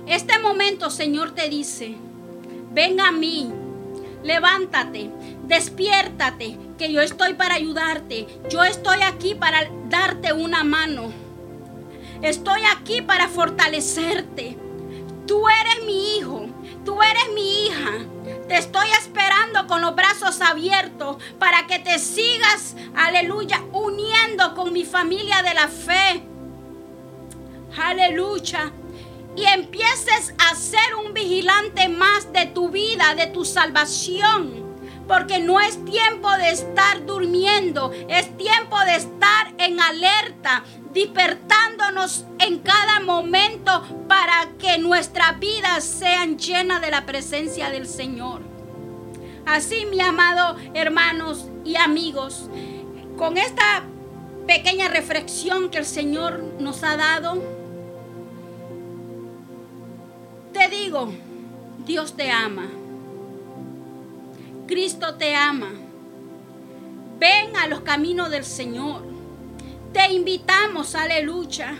Este 0.08 0.40
momento, 0.40 0.90
Señor, 0.90 1.30
te 1.36 1.48
dice, 1.48 1.94
ven 2.72 2.98
a 2.98 3.12
mí, 3.12 3.52
levántate, 4.24 5.08
despiértate, 5.44 6.58
que 6.76 6.92
yo 6.92 7.00
estoy 7.00 7.34
para 7.34 7.54
ayudarte. 7.54 8.26
Yo 8.50 8.64
estoy 8.64 9.02
aquí 9.02 9.36
para 9.36 9.70
darte 9.88 10.32
una 10.32 10.64
mano. 10.64 11.12
Estoy 12.22 12.62
aquí 12.76 13.02
para 13.02 13.28
fortalecerte. 13.28 14.58
Tú 15.24 15.44
eres 15.48 15.86
mi 15.86 16.16
hijo, 16.16 16.46
tú 16.84 17.00
eres 17.02 17.32
mi 17.36 17.66
hija. 17.66 18.04
Te 18.48 18.58
estoy 18.58 18.88
esperando 18.98 19.68
con 19.68 19.80
los 19.80 19.94
brazos 19.94 20.40
abiertos 20.40 21.18
para 21.38 21.68
que 21.68 21.78
te 21.78 22.00
sigas, 22.00 22.74
aleluya, 22.96 23.62
uniendo 23.72 24.56
con 24.56 24.72
mi 24.72 24.84
familia 24.84 25.40
de 25.42 25.54
la 25.54 25.68
fe 25.68 26.31
aleluya, 27.76 28.72
y 29.34 29.44
empieces 29.44 30.34
a 30.38 30.54
ser 30.54 30.94
un 31.04 31.14
vigilante 31.14 31.88
más 31.88 32.32
de 32.32 32.46
tu 32.46 32.68
vida, 32.68 33.14
de 33.14 33.26
tu 33.28 33.44
salvación. 33.44 34.62
Porque 35.08 35.40
no 35.40 35.60
es 35.60 35.84
tiempo 35.84 36.30
de 36.36 36.50
estar 36.50 37.04
durmiendo, 37.04 37.92
es 38.08 38.36
tiempo 38.36 38.78
de 38.80 38.96
estar 38.96 39.52
en 39.58 39.80
alerta, 39.80 40.64
despertándonos 40.92 42.24
en 42.38 42.60
cada 42.60 43.00
momento 43.00 43.82
para 44.06 44.48
que 44.58 44.78
nuestras 44.78 45.38
vidas 45.40 45.84
sean 45.84 46.38
llenas 46.38 46.80
de 46.80 46.90
la 46.90 47.04
presencia 47.04 47.70
del 47.70 47.88
Señor. 47.88 48.42
Así, 49.44 49.86
mi 49.86 50.00
amado 50.00 50.56
hermanos 50.72 51.46
y 51.64 51.76
amigos, 51.76 52.48
con 53.16 53.36
esta 53.38 53.82
pequeña 54.46 54.88
reflexión 54.88 55.68
que 55.68 55.78
el 55.78 55.86
Señor 55.86 56.42
nos 56.58 56.84
ha 56.84 56.96
dado, 56.96 57.42
digo, 60.68 61.12
Dios 61.84 62.16
te 62.16 62.30
ama. 62.30 62.68
Cristo 64.66 65.14
te 65.14 65.34
ama. 65.34 65.72
Ven 67.18 67.56
a 67.56 67.66
los 67.66 67.80
caminos 67.80 68.30
del 68.30 68.44
Señor. 68.44 69.02
Te 69.92 70.12
invitamos, 70.12 70.94
aleluya, 70.94 71.76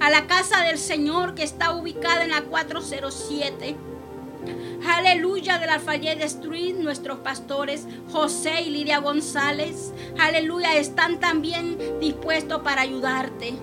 a 0.00 0.10
la 0.10 0.26
casa 0.26 0.62
del 0.62 0.78
Señor 0.78 1.34
que 1.34 1.42
está 1.42 1.72
ubicada 1.72 2.24
en 2.24 2.30
la 2.30 2.42
407. 2.42 3.76
Aleluya 4.86 5.58
de 5.58 5.66
la 5.66 5.80
Fayette 5.80 6.22
Street, 6.22 6.76
nuestros 6.76 7.18
pastores 7.18 7.86
José 8.12 8.62
y 8.62 8.70
Lidia 8.70 8.98
González. 8.98 9.92
Aleluya, 10.18 10.74
están 10.76 11.18
también 11.18 11.78
dispuestos 12.00 12.62
para 12.62 12.82
ayudarte, 12.82 13.54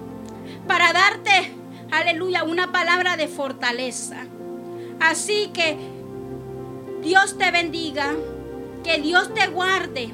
para 0.67 0.91
darte 0.91 1.52
aleluya, 1.97 2.43
una 2.43 2.71
palabra 2.71 3.17
de 3.17 3.27
fortaleza. 3.27 4.25
Así 4.99 5.51
que 5.53 5.77
Dios 7.01 7.37
te 7.37 7.51
bendiga, 7.51 8.13
que 8.83 8.99
Dios 8.99 9.33
te 9.33 9.47
guarde 9.47 10.09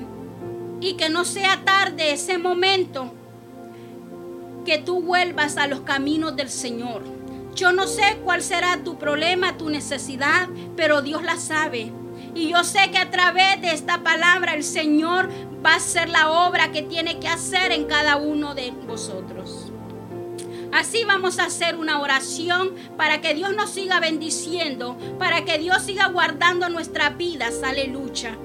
y 0.82 0.94
que 0.94 1.10
no 1.10 1.26
sea 1.26 1.64
tarde 1.64 2.14
ese 2.14 2.38
momento 2.38 3.14
que 4.66 4.78
tú 4.78 5.02
vuelvas 5.02 5.58
a 5.58 5.68
los 5.68 5.82
caminos 5.82 6.36
del 6.36 6.50
Señor. 6.50 7.04
Yo 7.56 7.72
no 7.72 7.88
sé 7.88 8.20
cuál 8.24 8.42
será 8.42 8.84
tu 8.84 8.98
problema, 8.98 9.58
tu 9.58 9.70
necesidad, 9.70 10.48
pero 10.76 11.02
Dios 11.02 11.24
la 11.24 11.36
sabe. 11.38 11.92
Y 12.36 12.50
yo 12.50 12.64
sé 12.64 12.92
que 12.92 12.98
a 12.98 13.10
través 13.10 13.62
de 13.62 13.72
esta 13.72 14.04
palabra 14.04 14.54
el 14.54 14.64
Señor 14.64 15.30
va 15.66 15.74
a 15.74 15.78
hacer 15.78 16.10
la 16.10 16.32
obra 16.32 16.72
que 16.72 16.84
tiene 16.84 17.20
que 17.20 17.28
hacer 17.28 17.72
en 17.72 17.86
cada 17.86 18.18
uno 18.18 18.56
de 18.56 18.72
vosotros. 18.72 19.29
Así 20.72 21.04
vamos 21.04 21.40
a 21.40 21.46
hacer 21.46 21.76
una 21.76 22.00
oración 22.00 22.76
para 22.98 23.22
que 23.22 23.34
Dios 23.34 23.56
nos 23.56 23.72
siga 23.72 24.00
bendiciendo, 24.00 24.98
para 25.18 25.46
que 25.46 25.58
Dios 25.58 25.82
siga 25.82 26.08
guardando 26.08 26.70
nuestras 26.70 27.18
vidas. 27.18 27.62
Aleluya. 27.64 28.38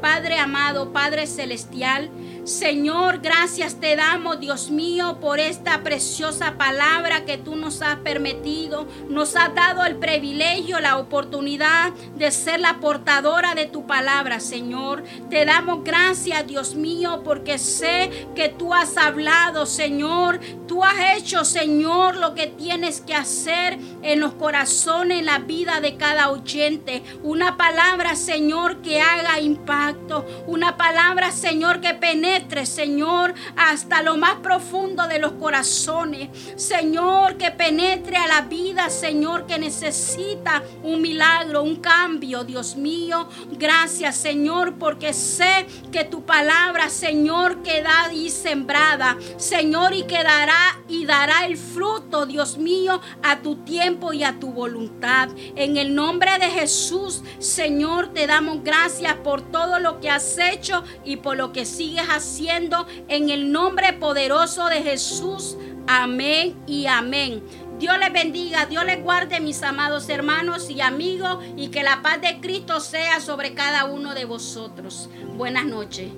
Padre 0.00 0.38
amado, 0.38 0.92
Padre 0.92 1.26
celestial, 1.26 2.10
Señor, 2.48 3.18
gracias 3.18 3.78
te 3.78 3.94
damos, 3.94 4.40
Dios 4.40 4.70
mío, 4.70 5.18
por 5.20 5.38
esta 5.38 5.82
preciosa 5.82 6.56
palabra 6.56 7.26
que 7.26 7.36
tú 7.36 7.56
nos 7.56 7.82
has 7.82 7.96
permitido. 7.96 8.88
Nos 9.10 9.36
has 9.36 9.54
dado 9.54 9.84
el 9.84 9.96
privilegio, 9.96 10.80
la 10.80 10.96
oportunidad 10.96 11.92
de 12.16 12.30
ser 12.30 12.60
la 12.60 12.80
portadora 12.80 13.54
de 13.54 13.66
tu 13.66 13.86
palabra, 13.86 14.40
Señor. 14.40 15.04
Te 15.28 15.44
damos 15.44 15.84
gracias, 15.84 16.46
Dios 16.46 16.74
mío, 16.74 17.20
porque 17.22 17.58
sé 17.58 18.28
que 18.34 18.48
tú 18.48 18.72
has 18.72 18.96
hablado, 18.96 19.66
Señor. 19.66 20.40
Tú 20.66 20.82
has 20.82 21.18
hecho, 21.18 21.44
Señor, 21.44 22.16
lo 22.16 22.34
que 22.34 22.46
tienes 22.46 23.02
que 23.02 23.14
hacer 23.14 23.78
en 24.02 24.20
los 24.20 24.32
corazones, 24.32 25.18
en 25.18 25.26
la 25.26 25.40
vida 25.40 25.82
de 25.82 25.98
cada 25.98 26.30
oyente. 26.30 27.02
Una 27.22 27.58
palabra, 27.58 28.16
Señor, 28.16 28.80
que 28.80 29.02
haga 29.02 29.38
impacto. 29.38 30.24
Una 30.46 30.78
palabra, 30.78 31.30
Señor, 31.30 31.82
que 31.82 31.92
penetre 31.92 32.37
Señor, 32.66 33.34
hasta 33.56 34.02
lo 34.02 34.16
más 34.16 34.36
profundo 34.36 35.06
de 35.06 35.18
los 35.18 35.32
corazones. 35.32 36.28
Señor, 36.56 37.36
que 37.36 37.50
penetre 37.50 38.16
a 38.16 38.26
la 38.26 38.42
vida, 38.42 38.90
Señor, 38.90 39.46
que 39.46 39.58
necesita 39.58 40.62
un 40.82 41.00
milagro, 41.02 41.62
un 41.62 41.76
cambio, 41.76 42.44
Dios 42.44 42.76
mío. 42.76 43.28
Gracias, 43.52 44.16
Señor, 44.16 44.78
porque 44.78 45.12
sé 45.12 45.66
que 45.90 46.04
tu 46.04 46.24
palabra, 46.24 46.90
Señor, 46.90 47.62
queda 47.62 48.04
ahí 48.04 48.30
sembrada, 48.30 49.16
Señor, 49.36 49.94
y 49.94 50.04
quedará 50.04 50.80
y 50.88 51.04
dará 51.04 51.46
el 51.46 51.56
fruto, 51.56 52.26
Dios 52.26 52.58
mío, 52.58 53.00
a 53.22 53.40
tu 53.40 53.56
tiempo 53.56 54.12
y 54.12 54.24
a 54.24 54.38
tu 54.38 54.52
voluntad. 54.52 55.28
En 55.56 55.76
el 55.76 55.94
nombre 55.94 56.38
de 56.38 56.46
Jesús, 56.46 57.22
Señor, 57.38 58.08
te 58.12 58.26
damos 58.26 58.62
gracias 58.62 59.14
por 59.16 59.42
todo 59.42 59.78
lo 59.78 60.00
que 60.00 60.10
has 60.10 60.38
hecho 60.38 60.84
y 61.04 61.16
por 61.16 61.36
lo 61.36 61.52
que 61.52 61.64
sigues 61.64 62.08
haciendo 62.28 62.86
en 63.08 63.30
el 63.30 63.50
nombre 63.50 63.94
poderoso 63.94 64.66
de 64.66 64.82
Jesús. 64.82 65.56
Amén 65.86 66.54
y 66.66 66.86
amén. 66.86 67.42
Dios 67.78 67.96
les 67.98 68.12
bendiga, 68.12 68.66
Dios 68.66 68.84
les 68.84 69.02
guarde, 69.02 69.40
mis 69.40 69.62
amados 69.62 70.08
hermanos 70.10 70.68
y 70.68 70.80
amigos, 70.82 71.38
y 71.56 71.68
que 71.68 71.82
la 71.82 72.02
paz 72.02 72.20
de 72.20 72.40
Cristo 72.40 72.80
sea 72.80 73.20
sobre 73.20 73.54
cada 73.54 73.86
uno 73.86 74.14
de 74.14 74.26
vosotros. 74.26 75.08
Buenas 75.36 75.64
noches. 75.64 76.10